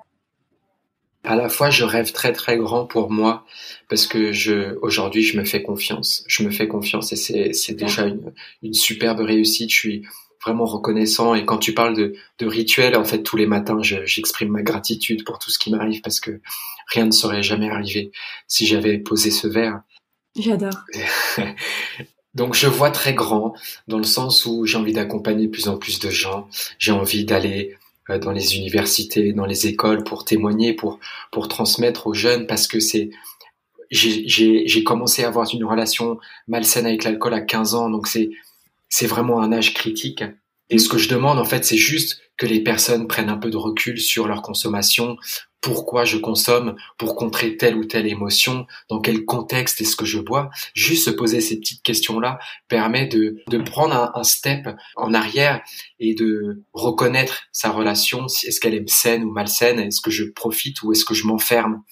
[1.26, 3.44] À la fois je rêve très très grand pour moi
[3.88, 6.24] parce que je aujourd'hui je me fais confiance.
[6.26, 9.70] Je me fais confiance et c'est c'est déjà une, une superbe réussite.
[9.70, 10.02] Je suis
[10.42, 14.50] vraiment reconnaissant et quand tu parles de, de rituel en fait tous les matins j'exprime
[14.50, 16.40] ma gratitude pour tout ce qui m'arrive parce que
[16.92, 18.12] rien ne serait jamais arrivé
[18.46, 19.80] si j'avais posé ce verre.
[20.38, 20.84] J'adore.
[22.34, 23.54] Donc je vois très grand
[23.88, 27.24] dans le sens où j'ai envie d'accompagner de plus en plus de gens, j'ai envie
[27.24, 27.76] d'aller
[28.08, 31.00] dans les universités, dans les écoles pour témoigner, pour
[31.32, 33.10] pour transmettre aux jeunes parce que c'est
[33.90, 38.30] j'ai commencé à avoir une relation malsaine avec l'alcool à 15 ans donc c'est
[38.88, 40.22] c'est vraiment un âge critique.
[40.70, 43.50] Et ce que je demande en fait c'est juste que les personnes prennent un peu
[43.50, 45.16] de recul sur leur consommation,
[45.66, 50.20] pourquoi je consomme, pour contrer telle ou telle émotion, dans quel contexte est-ce que je
[50.20, 50.48] bois.
[50.74, 55.62] Juste se poser ces petites questions-là permet de, de prendre un, step en arrière
[55.98, 60.82] et de reconnaître sa relation, est-ce qu'elle est saine ou malsaine, est-ce que je profite
[60.82, 61.82] ou est-ce que je m'enferme.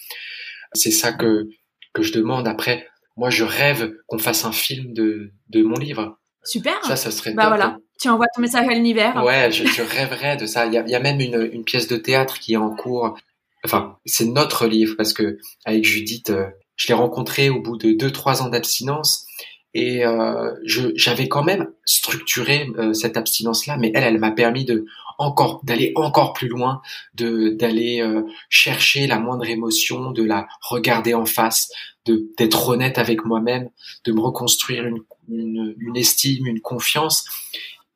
[0.73, 1.49] C'est ça que,
[1.95, 2.47] que je demande.
[2.47, 6.17] Après, moi, je rêve qu'on fasse un film de, de mon livre.
[6.45, 6.85] Super.
[6.85, 7.79] Ça, ça serait bah voilà.
[8.01, 9.25] Tu envoies ton message à l'univers.
[9.25, 10.67] Ouais, je, je, rêverais de ça.
[10.67, 13.17] Il y a, y a même une, une, pièce de théâtre qui est en cours.
[13.65, 16.47] Enfin, c'est notre livre parce que avec Judith, euh,
[16.77, 19.27] je l'ai rencontrée au bout de deux trois ans d'abstinence
[19.75, 20.53] et euh,
[20.95, 24.87] j'avais quand même structuré euh, cette abstinence-là, mais elle, elle m'a permis de
[25.19, 26.81] encore d'aller encore plus loin,
[27.15, 31.71] de d'aller euh, chercher la moindre émotion, de la regarder en face,
[32.07, 33.69] de d'être honnête avec moi-même,
[34.05, 37.25] de me reconstruire une, une, une estime, une confiance.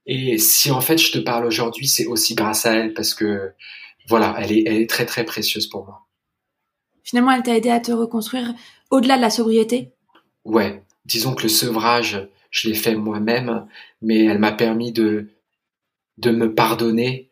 [0.06, 3.52] Et si en fait je te parle aujourd'hui, c'est aussi grâce à elle parce que
[4.08, 6.06] voilà, elle est, elle est très très précieuse pour moi.
[7.04, 8.54] Finalement, elle t'a aidé à te reconstruire
[8.90, 9.92] au-delà de la sobriété?
[10.44, 13.66] Ouais, disons que le sevrage, je l'ai fait moi-même,
[14.02, 15.28] mais elle m'a permis de
[16.18, 17.30] de me pardonner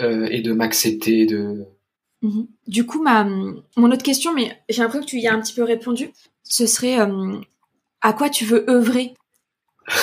[0.00, 1.26] euh, et de m'accepter.
[1.26, 1.64] De.
[2.22, 2.46] Mhm.
[2.66, 5.54] Du coup, ma mon autre question, mais j'ai l'impression que tu y as un petit
[5.54, 6.10] peu répondu.
[6.42, 7.40] Ce serait euh,
[8.00, 9.14] à quoi tu veux œuvrer?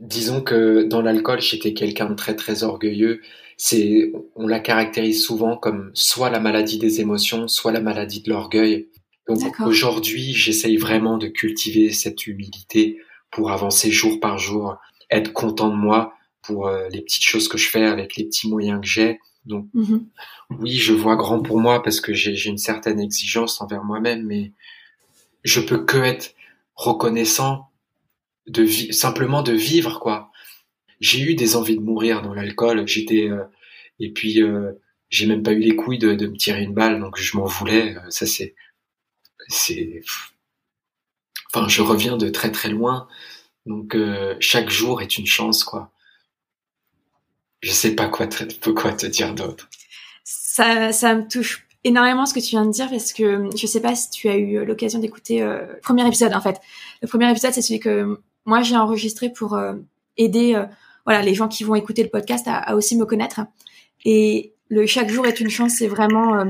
[0.00, 3.20] Disons que dans l'alcool, j'étais quelqu'un de très très orgueilleux.
[3.56, 8.30] C'est, on la caractérise souvent comme soit la maladie des émotions, soit la maladie de
[8.30, 8.88] l'orgueil.
[9.28, 12.98] Donc aujourd'hui, j'essaye vraiment de cultiver cette humilité
[13.30, 14.76] pour avancer jour par jour,
[15.10, 18.48] être content de moi pour euh, les petites choses que je fais avec les petits
[18.48, 19.18] moyens que j'ai.
[19.46, 20.04] Donc mm-hmm.
[20.60, 24.52] oui, je vois grand pour moi parce que j'ai une certaine exigence envers moi-même, mais
[25.42, 26.34] je peux que être
[26.74, 27.68] reconnaissant
[28.46, 30.23] de simplement de vivre quoi.
[31.00, 32.86] J'ai eu des envies de mourir dans l'alcool.
[32.86, 33.44] J'étais euh,
[34.00, 34.72] et puis euh,
[35.10, 37.96] j'ai même pas eu les couilles de, me tirer une balle, donc je m'en voulais.
[37.96, 38.54] Euh, ça c'est
[39.48, 40.02] c'est
[41.52, 43.08] enfin je reviens de très très loin,
[43.66, 43.96] donc
[44.40, 45.92] chaque jour est une chance quoi.
[47.62, 49.68] Je sais pas quoi te, quoi te dire d'autre.
[50.24, 53.80] Ça ça me touche énormément ce que tu viens de dire parce que je sais
[53.80, 56.60] pas si tu as eu l'occasion d'écouter le premier épisode en fait.
[57.02, 59.74] Le premier épisode c'est celui que moi j'ai enregistré pour euh,
[60.16, 60.66] aider euh,
[61.04, 63.40] voilà les gens qui vont écouter le podcast à, aussi me connaître.
[64.04, 66.44] Et le chaque jour est une chance, c'est vraiment euh,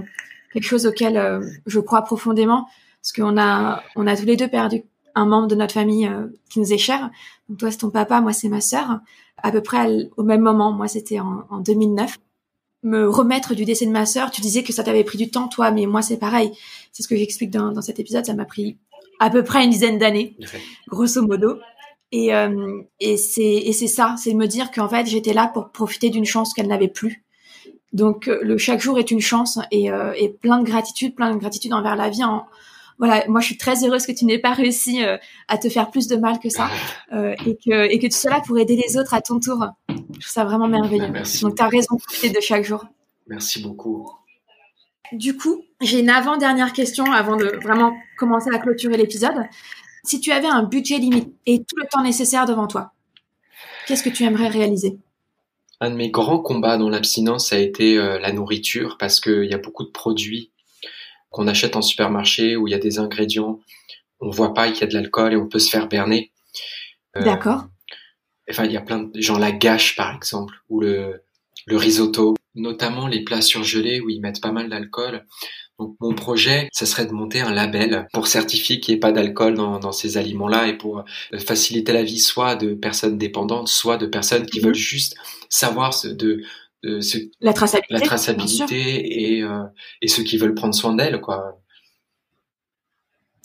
[0.52, 2.66] quelque chose auquel je crois profondément
[3.02, 4.82] parce qu'on a on a tous les deux perdu
[5.14, 6.10] un membre de notre famille
[6.50, 7.10] qui nous est cher.
[7.48, 9.00] Donc toi c'est ton papa, moi c'est ma sœur.
[9.42, 12.18] À peu près au même moment, moi c'était en, en 2009
[12.84, 14.30] me remettre du décès de ma sœur.
[14.30, 16.52] Tu disais que ça t'avait pris du temps, toi, mais moi, c'est pareil.
[16.92, 18.24] C'est ce que j'explique dans, dans cet épisode.
[18.24, 18.76] Ça m'a pris
[19.18, 20.36] à peu près une dizaine d'années,
[20.88, 21.58] grosso modo.
[22.16, 26.10] Et, euh, et c'est ça, c'est de me dire qu'en fait j'étais là pour profiter
[26.10, 27.24] d'une chance qu'elle n'avait plus.
[27.92, 31.34] Donc euh, le chaque jour est une chance et, euh, et plein de gratitude, plein
[31.34, 32.22] de gratitude envers la vie.
[32.22, 32.46] En,
[33.00, 35.16] voilà, moi je suis très heureuse que tu n'aies pas réussi euh,
[35.48, 36.70] à te faire plus de mal que ça
[37.12, 39.66] euh, et que et que tu sois là pour aider les autres à ton tour.
[39.88, 41.10] Je trouve ça vraiment merveilleux.
[41.10, 42.84] Merci Donc tu as raison de profiter de chaque jour.
[43.26, 44.08] Merci beaucoup.
[45.10, 49.34] Du coup, j'ai une avant-dernière question avant de vraiment commencer à clôturer l'épisode
[50.04, 52.94] si tu avais un budget limité et tout le temps nécessaire devant toi,
[53.86, 54.98] Qu'est-ce que tu aimerais réaliser?
[55.80, 59.54] Un de mes grands combats dans l'abstinence a été euh, la nourriture parce qu'il y
[59.54, 60.52] a beaucoup de produits
[61.30, 63.60] qu'on achète en supermarché où il y a des ingrédients,
[64.20, 66.32] on voit pas qu'il y a de l'alcool et on peut se faire berner.
[67.16, 67.66] Euh, D'accord.
[68.48, 71.22] Enfin, il y a plein de gens la gâche par exemple ou le
[71.66, 75.24] le risotto, notamment les plats surgelés où ils mettent pas mal d'alcool.
[75.78, 79.10] Donc mon projet, ce serait de monter un label pour certifier qu'il n'y ait pas
[79.10, 83.96] d'alcool dans, ces aliments-là et pour euh, faciliter la vie soit de personnes dépendantes, soit
[83.96, 84.66] de personnes qui mhm.
[84.66, 85.16] veulent juste
[85.48, 86.42] savoir ce, de,
[87.00, 89.64] ce, la traçabilité, la traçabilité et, euh,
[90.00, 91.60] et ceux qui veulent prendre soin d'elle, quoi.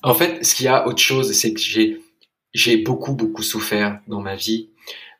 [0.01, 2.01] En fait, ce qu'il y a autre chose, c'est que j'ai
[2.51, 4.69] j'ai beaucoup beaucoup souffert dans ma vie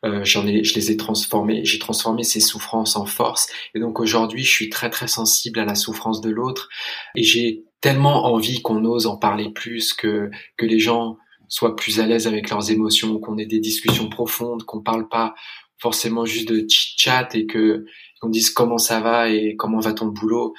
[0.04, 3.48] euh, j'en ai, je les ai transformés, j'ai transformé ces souffrances en force.
[3.74, 6.68] Et donc aujourd'hui, je suis très très sensible à la souffrance de l'autre,
[7.14, 12.00] et j'ai tellement envie qu'on ose en parler plus, que que les gens soient plus
[12.00, 15.34] à l'aise avec leurs émotions, qu'on ait des discussions profondes, qu'on parle pas
[15.78, 17.84] forcément juste de chit-chat et que
[18.20, 20.54] qu'on dise comment ça va et comment va ton boulot.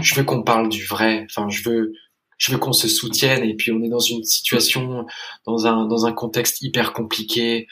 [0.00, 1.26] Je veux qu'on parle du vrai.
[1.30, 1.92] Enfin, je veux
[2.36, 5.06] je veux qu'on se soutienne et puis on est dans une situation
[5.46, 7.66] dans un dans un contexte hyper compliqué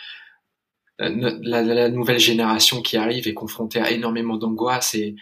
[1.09, 5.15] la, la, nouvelle génération qui arrive est confrontée à énormément d'angoisse et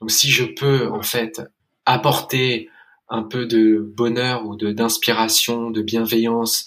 [0.00, 1.40] donc si je peux en fait
[1.86, 2.68] apporter
[3.08, 6.66] un peu de bonheur ou de d'inspiration, de bienveillance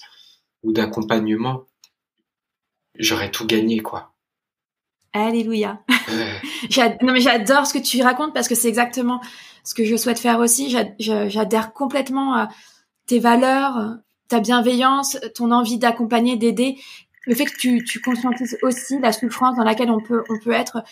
[0.62, 1.64] ou d'accompagnement,
[2.98, 4.12] j'aurais tout gagné quoi.
[5.12, 5.82] Alléluia.
[7.02, 9.20] non mais j'adore ce que tu racontes parce que c'est exactement
[9.64, 10.74] ce que je souhaite faire aussi.
[10.98, 12.48] J'adhère complètement à
[13.06, 13.96] tes valeurs,
[14.28, 16.76] ta bienveillance, ton envie d'accompagner, d'aider
[17.26, 20.52] le fait que tu, tu conscientises aussi la souffrance dans laquelle on peut, on peut
[20.52, 20.82] être,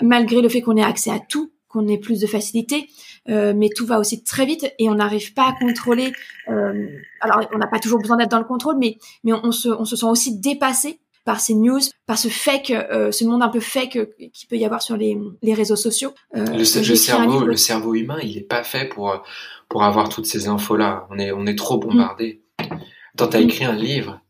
[0.00, 2.88] malgré le fait qu'on ait accès à tout, qu'on ait plus de facilité,
[3.28, 6.12] euh, mais tout va aussi très vite et on n'arrive pas à contrôler.
[6.48, 6.88] Euh,
[7.20, 9.84] alors, on n'a pas toujours besoin d'être dans le contrôle, mais mais on, se, on
[9.84, 13.60] se sent aussi dépassé par ces news, par ce fake, euh, ce monde un peu
[13.60, 13.98] fake
[14.32, 16.12] qui peut y avoir sur les, les réseaux sociaux.
[16.34, 19.22] Le, cerveau, le cerveau humain, il est pas fait pour
[19.68, 21.06] pour avoir toutes ces infos là.
[21.10, 22.42] On est on est trop bombardé.
[22.58, 22.64] Mm.
[23.16, 24.20] Toi, t'as écrit un livre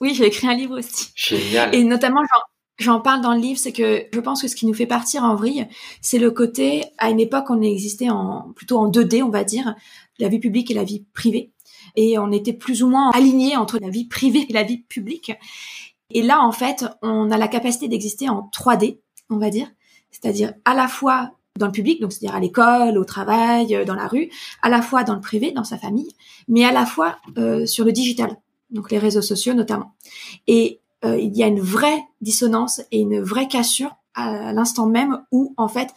[0.00, 1.10] oui, j'ai écrit un livre aussi.
[1.14, 1.74] Génial.
[1.74, 2.20] Et notamment,
[2.78, 5.24] j'en parle dans le livre, c'est que je pense que ce qui nous fait partir
[5.24, 5.66] en vrille,
[6.00, 9.74] c'est le côté, à une époque, on existait en, plutôt en 2D, on va dire,
[10.18, 11.52] la vie publique et la vie privée.
[11.96, 15.32] Et on était plus ou moins alignés entre la vie privée et la vie publique.
[16.10, 19.68] Et là, en fait, on a la capacité d'exister en 3D, on va dire.
[20.10, 24.06] C'est-à-dire à la fois dans le public, donc c'est-à-dire à, l'école, au travail, dans la
[24.06, 24.30] rue,
[24.62, 26.08] à la fois dans le privé, dans sa famille,
[26.46, 28.36] mais à la fois euh, sur le digital
[28.70, 29.94] donc les réseaux sociaux notamment.
[30.46, 35.22] Et euh, il y a une vraie dissonance et une vraie cassure à l'instant même
[35.30, 35.94] où en fait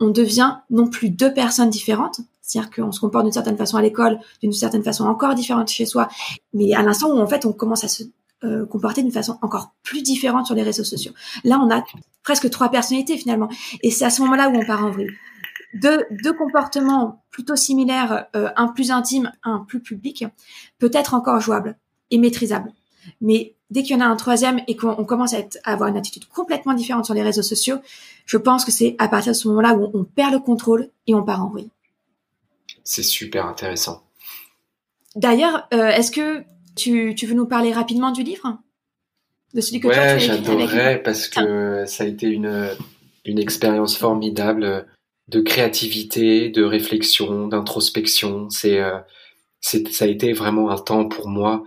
[0.00, 3.82] on devient non plus deux personnes différentes, c'est-à-dire qu'on se comporte d'une certaine façon à
[3.82, 6.08] l'école, d'une certaine façon encore différente chez soi,
[6.52, 8.04] mais à l'instant où en fait on commence à se
[8.44, 11.12] euh, comporter d'une façon encore plus différente sur les réseaux sociaux.
[11.44, 11.82] Là, on a
[12.22, 13.48] presque trois personnalités finalement,
[13.82, 15.10] et c'est à ce moment-là où on part en vrille.
[15.74, 20.24] Deux, comportements plutôt similaires, euh, un plus intime, un plus public,
[20.78, 21.76] peut être encore jouable
[22.10, 22.72] et maîtrisable.
[23.20, 26.26] Mais dès qu'il y en a un troisième et qu'on commence à, avoir une attitude
[26.26, 27.76] complètement différente sur les réseaux sociaux,
[28.26, 31.14] je pense que c'est à partir de ce moment-là où on, perd le contrôle et
[31.14, 31.70] on part en vrille.
[32.84, 34.02] C'est super intéressant.
[35.16, 36.44] D'ailleurs, euh, est-ce que
[36.76, 38.58] tu, veux nous parler rapidement du livre?
[39.54, 42.70] De celui que ouais, j'adorerais parce que ça a été une,
[43.24, 44.86] une expérience formidable
[45.28, 48.50] de créativité, de réflexion, d'introspection.
[48.50, 48.98] C'est euh,
[49.60, 51.64] ça a été vraiment un temps pour moi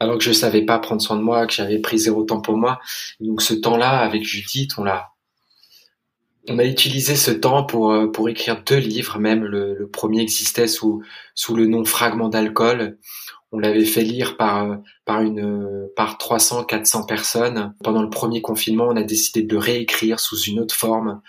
[0.00, 2.56] alors que je savais pas prendre soin de moi, que j'avais pris zéro temps pour
[2.56, 2.80] moi.
[3.20, 5.14] Donc ce temps-là, avec Judith, on l'a,
[6.48, 9.18] on a utilisé ce temps pour euh, pour écrire deux livres.
[9.18, 11.02] Même le, premier existait sous
[11.34, 12.98] sous le nom Fragment d'alcool.
[13.52, 17.74] On l'avait fait lire par euh, par une par 300 400 personnes.
[17.82, 21.22] Pendant le premier confinement, on a décidé de le réécrire sous une autre forme,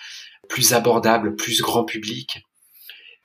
[0.49, 2.44] plus abordable, plus grand public.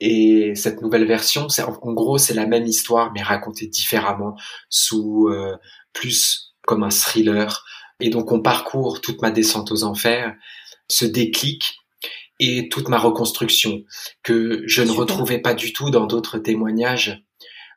[0.03, 4.35] Et cette nouvelle version, c'est en gros c'est la même histoire mais racontée différemment,
[4.67, 5.55] sous euh,
[5.93, 7.63] plus comme un thriller.
[7.99, 10.35] Et donc on parcourt toute ma descente aux enfers,
[10.89, 11.77] ce déclic
[12.39, 13.83] et toute ma reconstruction
[14.23, 17.23] que je ne retrouvais pas du tout dans d'autres témoignages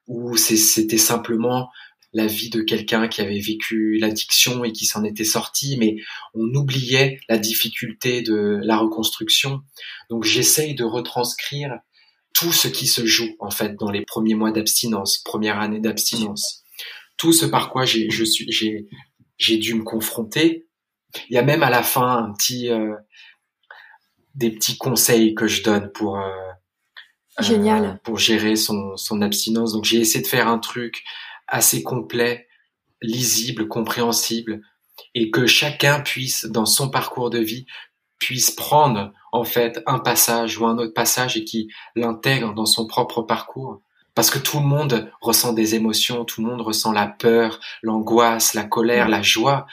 [0.06, 1.68] où c'était simplement
[2.14, 5.96] la vie de quelqu'un qui avait vécu l'addiction et qui s'en était sorti, mais
[6.32, 9.60] on oubliait la difficulté de la reconstruction.
[10.08, 11.80] Donc j'essaye de retranscrire
[12.35, 16.64] tout ce qui se joue en fait dans les premiers mois d'abstinence, première année d'abstinence,
[17.16, 18.87] tout ce par quoi j'ai je suis j'ai
[19.39, 20.66] j'ai dû me confronter.
[21.30, 22.95] Il y a même à la fin un petit euh,
[24.35, 26.30] des petits conseils que je donne pour euh,
[27.41, 27.85] Génial.
[27.85, 29.72] Euh, pour gérer son son abstinence.
[29.72, 31.05] Donc j'ai essayé de faire un truc
[31.47, 32.49] assez complet,
[33.01, 34.61] lisible, compréhensible
[35.14, 37.66] et que chacun puisse, dans son parcours de vie,
[38.24, 42.86] puisse prendre en fait un passage ou un autre passage et qui l'intègre dans son
[42.86, 43.82] propre parcours.
[44.14, 48.54] Parce que tout le monde ressent des émotions, tout le monde ressent la peur, l'angoisse,
[48.54, 49.66] la colère, la joie.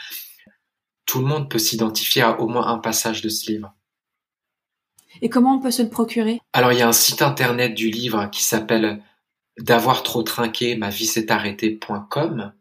[1.06, 3.74] Tout le monde peut s'identifier à au moins un passage de ce livre.
[5.22, 6.42] Et comment on peut se le procurer?
[6.52, 9.02] Alors il y a un site internet du livre qui s'appelle
[9.60, 12.52] d'avoir trop trinqué, ma vie s'est arrêtée.com.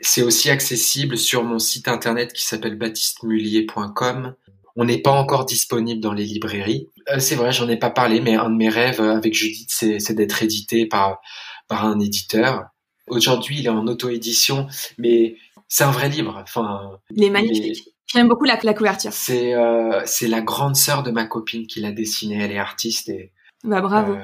[0.00, 4.34] C'est aussi accessible sur mon site internet qui s'appelle baptistemulier.com.
[4.80, 6.88] On n'est pas encore disponible dans les librairies.
[7.10, 9.68] Euh, c'est vrai, j'en ai pas parlé, mais un de mes rêves euh, avec Judith,
[9.70, 11.20] c'est d'être édité par,
[11.68, 12.64] par un éditeur.
[13.06, 15.36] Aujourd'hui, il est en auto-édition, mais
[15.68, 16.38] c'est un vrai livre.
[16.42, 17.90] Enfin, il est magnifique.
[18.06, 19.12] J'aime beaucoup la, la couverture.
[19.12, 22.42] C'est euh, c'est la grande sœur de ma copine qui l'a dessiné.
[22.42, 23.32] Elle est artiste et.
[23.62, 24.16] Bah bravo.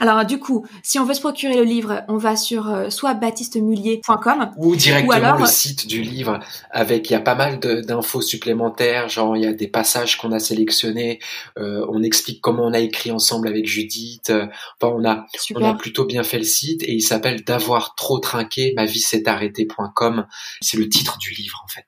[0.00, 3.14] Alors du coup, si on veut se procurer le livre, on va sur euh, soit
[3.14, 5.38] baptistemulier.com ou directement alors...
[5.40, 9.46] le site du livre avec il y a pas mal d'infos supplémentaires, genre il y
[9.46, 11.18] a des passages qu'on a sélectionnés,
[11.58, 14.30] euh, on explique comment on a écrit ensemble avec Judith.
[14.30, 14.46] Euh,
[14.80, 18.18] enfin, on a on a plutôt bien fait le site et il s'appelle d'avoir trop
[18.18, 20.26] trinqué, ma vie s'est arrêtée.com.
[20.60, 21.86] C'est le titre du livre en fait.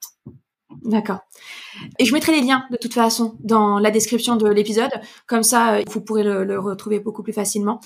[0.85, 1.21] D'accord.
[1.97, 4.91] Et je mettrai les liens de toute façon dans la description de l'épisode,
[5.25, 7.81] comme ça euh, vous pourrez le, retrouver beaucoup plus facilement.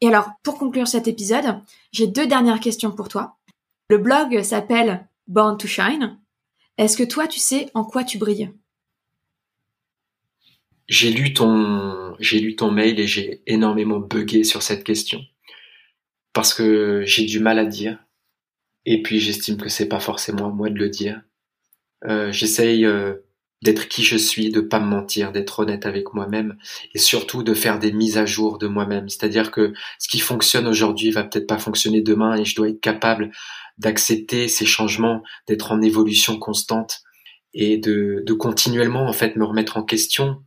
[0.00, 1.60] Et alors, pour conclure cet épisode,
[1.90, 3.36] j'ai deux dernières questions pour toi.
[3.90, 6.20] Le blog s'appelle Born to Shine.
[6.76, 8.52] Est-ce que toi, tu sais en quoi tu brilles?
[10.86, 15.20] J'ai lu ton, j'ai lu ton mail et j'ai énormément bugué sur cette question
[16.32, 17.98] parce que j'ai du mal à dire.
[18.90, 21.20] Et puis j'estime que c'est pas forcément moi de le dire.
[22.06, 23.16] Euh, J'essaye euh,
[23.60, 26.56] d'être qui je suis, de pas me mentir, d'être honnête avec moi-même
[26.94, 29.10] et surtout de faire des mises à jour de moi-même.
[29.10, 32.80] C'est-à-dire que ce qui fonctionne aujourd'hui va peut-être pas fonctionner demain et je dois être
[32.80, 33.30] capable
[33.76, 37.02] d'accepter ces changements, d'être en évolution constante
[37.52, 40.42] et de, de continuellement en fait me remettre en question.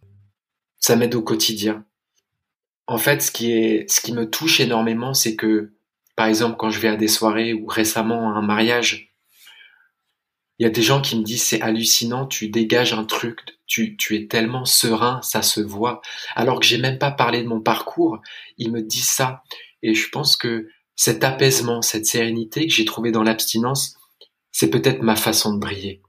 [0.79, 1.85] Ça m'aide au quotidien.
[2.87, 5.73] En fait, ce qui est, ce qui me touche énormément, c'est que
[6.15, 9.11] par exemple, quand je vais à des soirées ou récemment à un mariage,
[10.59, 13.97] il y a des gens qui me disent c'est hallucinant, tu dégages un truc, tu,
[13.97, 16.01] tu es tellement serein, ça se voit.
[16.35, 18.19] Alors que j'ai même pas parlé de mon parcours,
[18.57, 19.41] ils me disent ça.
[19.81, 23.95] Et je pense que cet apaisement, cette sérénité que j'ai trouvé dans l'abstinence,
[24.51, 26.03] c'est peut-être ma façon de briller.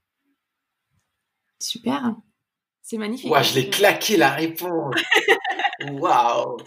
[1.59, 2.15] Super.
[2.83, 3.31] C'est magnifique.
[3.31, 4.97] Ouais, je l'ai claqué la réponse.
[5.93, 6.59] Waouh.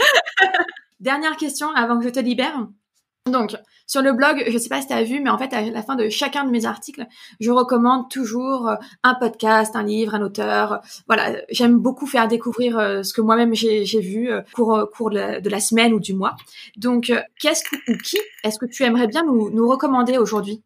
[1.00, 2.68] Dernière question avant que je te libère.
[3.32, 3.56] Donc,
[3.88, 5.82] sur le blog, je sais pas si tu as vu, mais en fait, à la
[5.82, 7.08] fin de chacun de mes articles,
[7.40, 10.82] je recommande toujours euh, un podcast, un livre, un auteur.
[11.08, 15.50] Voilà, j'aime beaucoup faire découvrir euh, ce que moi-même j'ai vu au euh, cours, de
[15.50, 16.36] la, semaine ou du mois.
[16.78, 20.62] Donc, qu'est-ce que, ou qui est-ce que tu aimerais bien nous recommander aujourd'hui?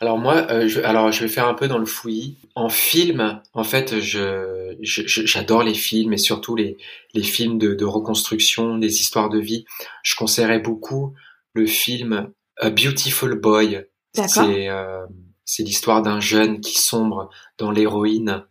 [0.00, 2.38] Alors moi, euh, je, alors je vais faire un peu dans le fouillis.
[2.54, 6.76] En film, en fait, je, j'adore les films et surtout les,
[7.14, 9.64] les films de, de reconstruction, des histoires de vie.
[10.02, 11.14] Je conseillerais beaucoup
[11.52, 13.84] le film A Beautiful Boy.
[14.14, 15.04] C'est euh,
[15.44, 18.44] c'est l'histoire d'un jeune qui sombre dans l'héroïne.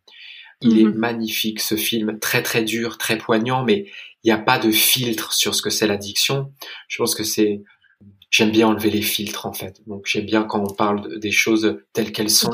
[0.61, 0.95] Il est mhm.
[0.95, 3.86] magnifique ce film, très très dur, très poignant, mais
[4.23, 6.51] il n'y a pas de filtre sur ce que c'est l'addiction.
[6.88, 7.61] Je pense que c'est
[8.30, 9.82] j'aime bien enlever les filtres en fait.
[9.88, 12.51] Donc j'aime bien quand on parle des choses telles qu'elles sont.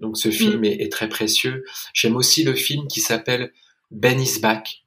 [0.00, 0.64] Donc ce film mm.
[0.64, 1.64] est, très précieux.
[1.92, 3.52] J'aime aussi le film qui s'appelle
[3.90, 4.84] Ben is Back,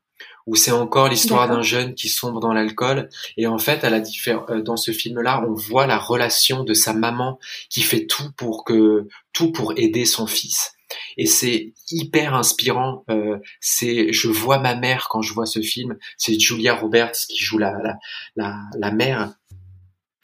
[0.48, 3.10] où c'est encore l'histoire d'un jeune qui sombre dans l'alcool.
[3.38, 6.94] Et en fait, à la euh, dans ce film-là, on voit la relation de sa
[6.94, 7.40] maman
[7.70, 10.74] qui fait tout pour que tout pour aider son fils.
[11.18, 13.04] Et c'est hyper inspirant.
[13.10, 15.98] Euh, c'est, je vois ma mère quand je vois ce film.
[16.18, 17.96] C'est Julia Roberts qui joue la la,
[18.36, 19.34] la, la mère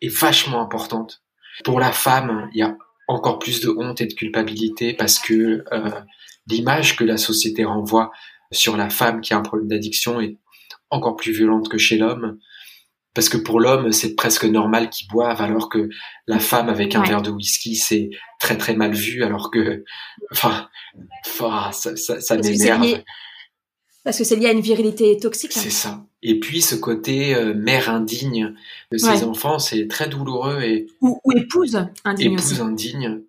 [0.02, 1.24] est vachement importante.
[1.64, 2.78] Pour la femme, il y a
[3.08, 6.02] encore plus de honte et de culpabilité parce que euh,
[6.48, 8.12] l'image que la société renvoie
[8.52, 10.38] sur la femme qui a un problème d'addiction est
[10.90, 12.40] encore plus violente que chez l'homme.
[13.14, 15.88] Parce que pour l'homme, c'est presque normal qu'il boive, alors que
[16.28, 18.10] la femme avec un verre de whisky, c'est
[18.42, 19.86] très très mal vu, alors que,
[20.34, 20.68] enfin,
[21.72, 23.04] ça, ça, ça m'énerve.
[24.04, 25.54] Parce que c'est lié à une virilité toxique.
[25.54, 26.06] C'est ça.
[26.28, 28.56] Et puis ce côté euh, mère indigne
[28.92, 32.34] de ses enfants, c'est très douloureux et ou, épouse indigne.
[32.34, 33.22] Épouse indigne.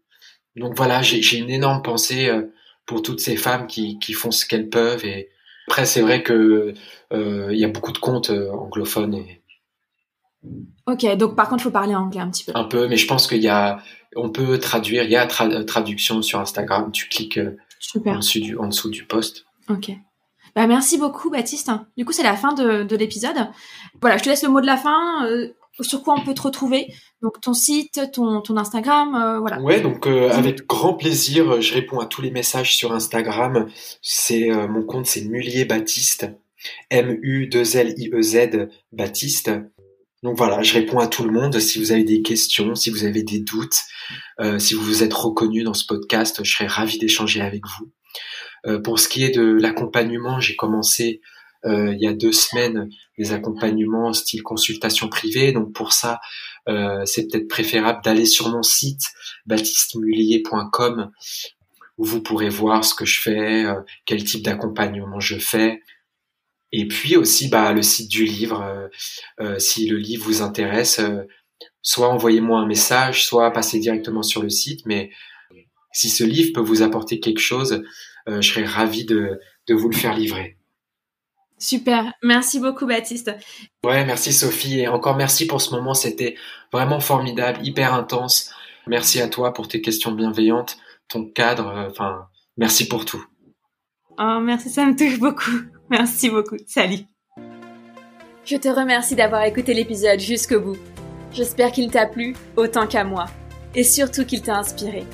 [0.57, 2.45] Donc voilà, j'ai une énorme pensée euh,
[2.87, 5.05] pour toutes ces femmes qui, qui font ce qu'elles peuvent.
[5.05, 5.29] Et
[5.67, 6.73] après, c'est vrai que
[7.13, 9.13] euh, il y a beaucoup de comptes anglophones.
[9.13, 9.43] Et...
[10.87, 12.53] Ok, donc par contre, il faut parler anglais un petit peu.
[12.55, 13.79] Un peu, mais je pense qu'il y a,
[14.15, 15.05] on peut traduire.
[15.05, 15.27] Il y a
[15.67, 16.91] traduction sur Instagram.
[16.93, 17.41] Tu cliques
[18.07, 19.45] En, dessous du, en dessous du post.
[19.69, 19.91] Ok.
[20.57, 21.71] Bah, merci beaucoup, Baptiste.
[21.99, 23.37] Du coup, c'est la fin de, de l'épisode.
[24.01, 25.27] Voilà, je te laisse le mot de la fin.
[25.27, 25.49] Euh,
[25.81, 26.87] sur quoi on peut te retrouver
[27.21, 29.61] Donc, ton site, ton, ton Instagram, euh, voilà.
[29.61, 33.67] Ouais, donc euh, avec grand plaisir, je réponds à tous les messages sur Instagram.
[34.01, 36.31] C'est mon compte, c'est Mulier Baptiste,
[36.89, 39.51] M-U-2-L-I-E-Z Baptiste.
[40.23, 41.61] Donc voilà, je réponds à tout le monde.
[41.61, 43.79] Si vous avez des questions, si vous avez des doutes,
[44.59, 47.91] si vous vous êtes reconnu dans ce podcast, je serais ravi d'échanger avec vous.
[48.67, 51.21] Euh, pour ce qui est de l'accompagnement, j'ai commencé
[51.65, 52.89] euh, il y a deux semaines
[53.19, 55.53] des accompagnements style consultation privée.
[55.53, 56.21] Donc pour ça,
[56.69, 59.03] euh, c'est peut-être préférable d'aller sur mon site
[59.47, 61.11] baptistemulier.com
[61.99, 63.65] où vous pourrez voir ce que je fais,
[64.05, 65.81] quel type d'accompagnement je fais.
[66.73, 68.91] Et puis aussi bah, le site du livre.
[69.57, 71.01] si le livre vous intéresse,
[71.81, 74.85] soit envoyez-moi un message, soit passez directement sur le site.
[74.85, 75.11] Mais
[75.97, 77.83] si ce livre peut vous apporter quelque chose, euh,
[78.27, 80.57] je serais ravi de, de vous le faire livrer.
[81.59, 83.35] Super, merci beaucoup Baptiste.
[83.83, 86.37] Ouais, merci Sophie et encore merci pour ce moment, c'était
[86.73, 88.53] vraiment formidable, hyper intense.
[88.87, 90.77] Merci à toi pour tes questions bienveillantes,
[91.09, 93.25] ton cadre, euh, enfin, merci pour tout.
[94.19, 95.51] Oh, merci, ça me touche beaucoup.
[95.89, 96.57] Merci beaucoup.
[96.67, 97.05] Salut.
[98.45, 100.77] Je te remercie d'avoir écouté l'épisode jusqu'au bout.
[101.31, 103.27] J'espère qu'il t'a plu autant qu'à moi
[103.77, 105.05] et surtout qu'il t'a inspiré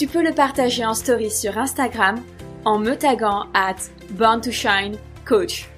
[0.00, 2.22] tu peux le partager en story sur Instagram
[2.64, 3.76] en me taguant at
[4.12, 4.96] Born to Shine
[5.26, 5.68] Coach.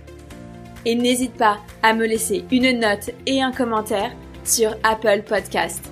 [0.84, 4.12] Et n'hésite pas à me laisser une note et un commentaire
[4.44, 5.90] sur Apple Podcast.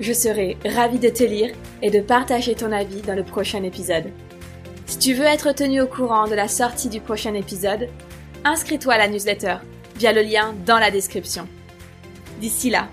[0.00, 4.10] Je serai ravie de te lire et de partager ton avis dans le prochain épisode.
[4.84, 7.88] Si tu veux être tenu au courant de la sortie du prochain épisode,
[8.44, 9.56] inscris-toi à la newsletter
[9.96, 11.48] via le lien dans la description.
[12.38, 12.88] D'ici là,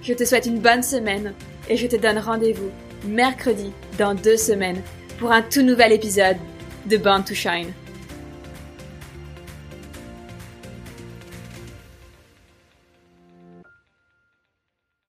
[0.00, 1.34] je te souhaite une bonne semaine
[1.68, 2.70] et je te donne rendez-vous
[3.04, 4.80] mercredi dans deux semaines
[5.18, 6.36] pour un tout nouvel épisode
[6.86, 7.72] de Born to Shine.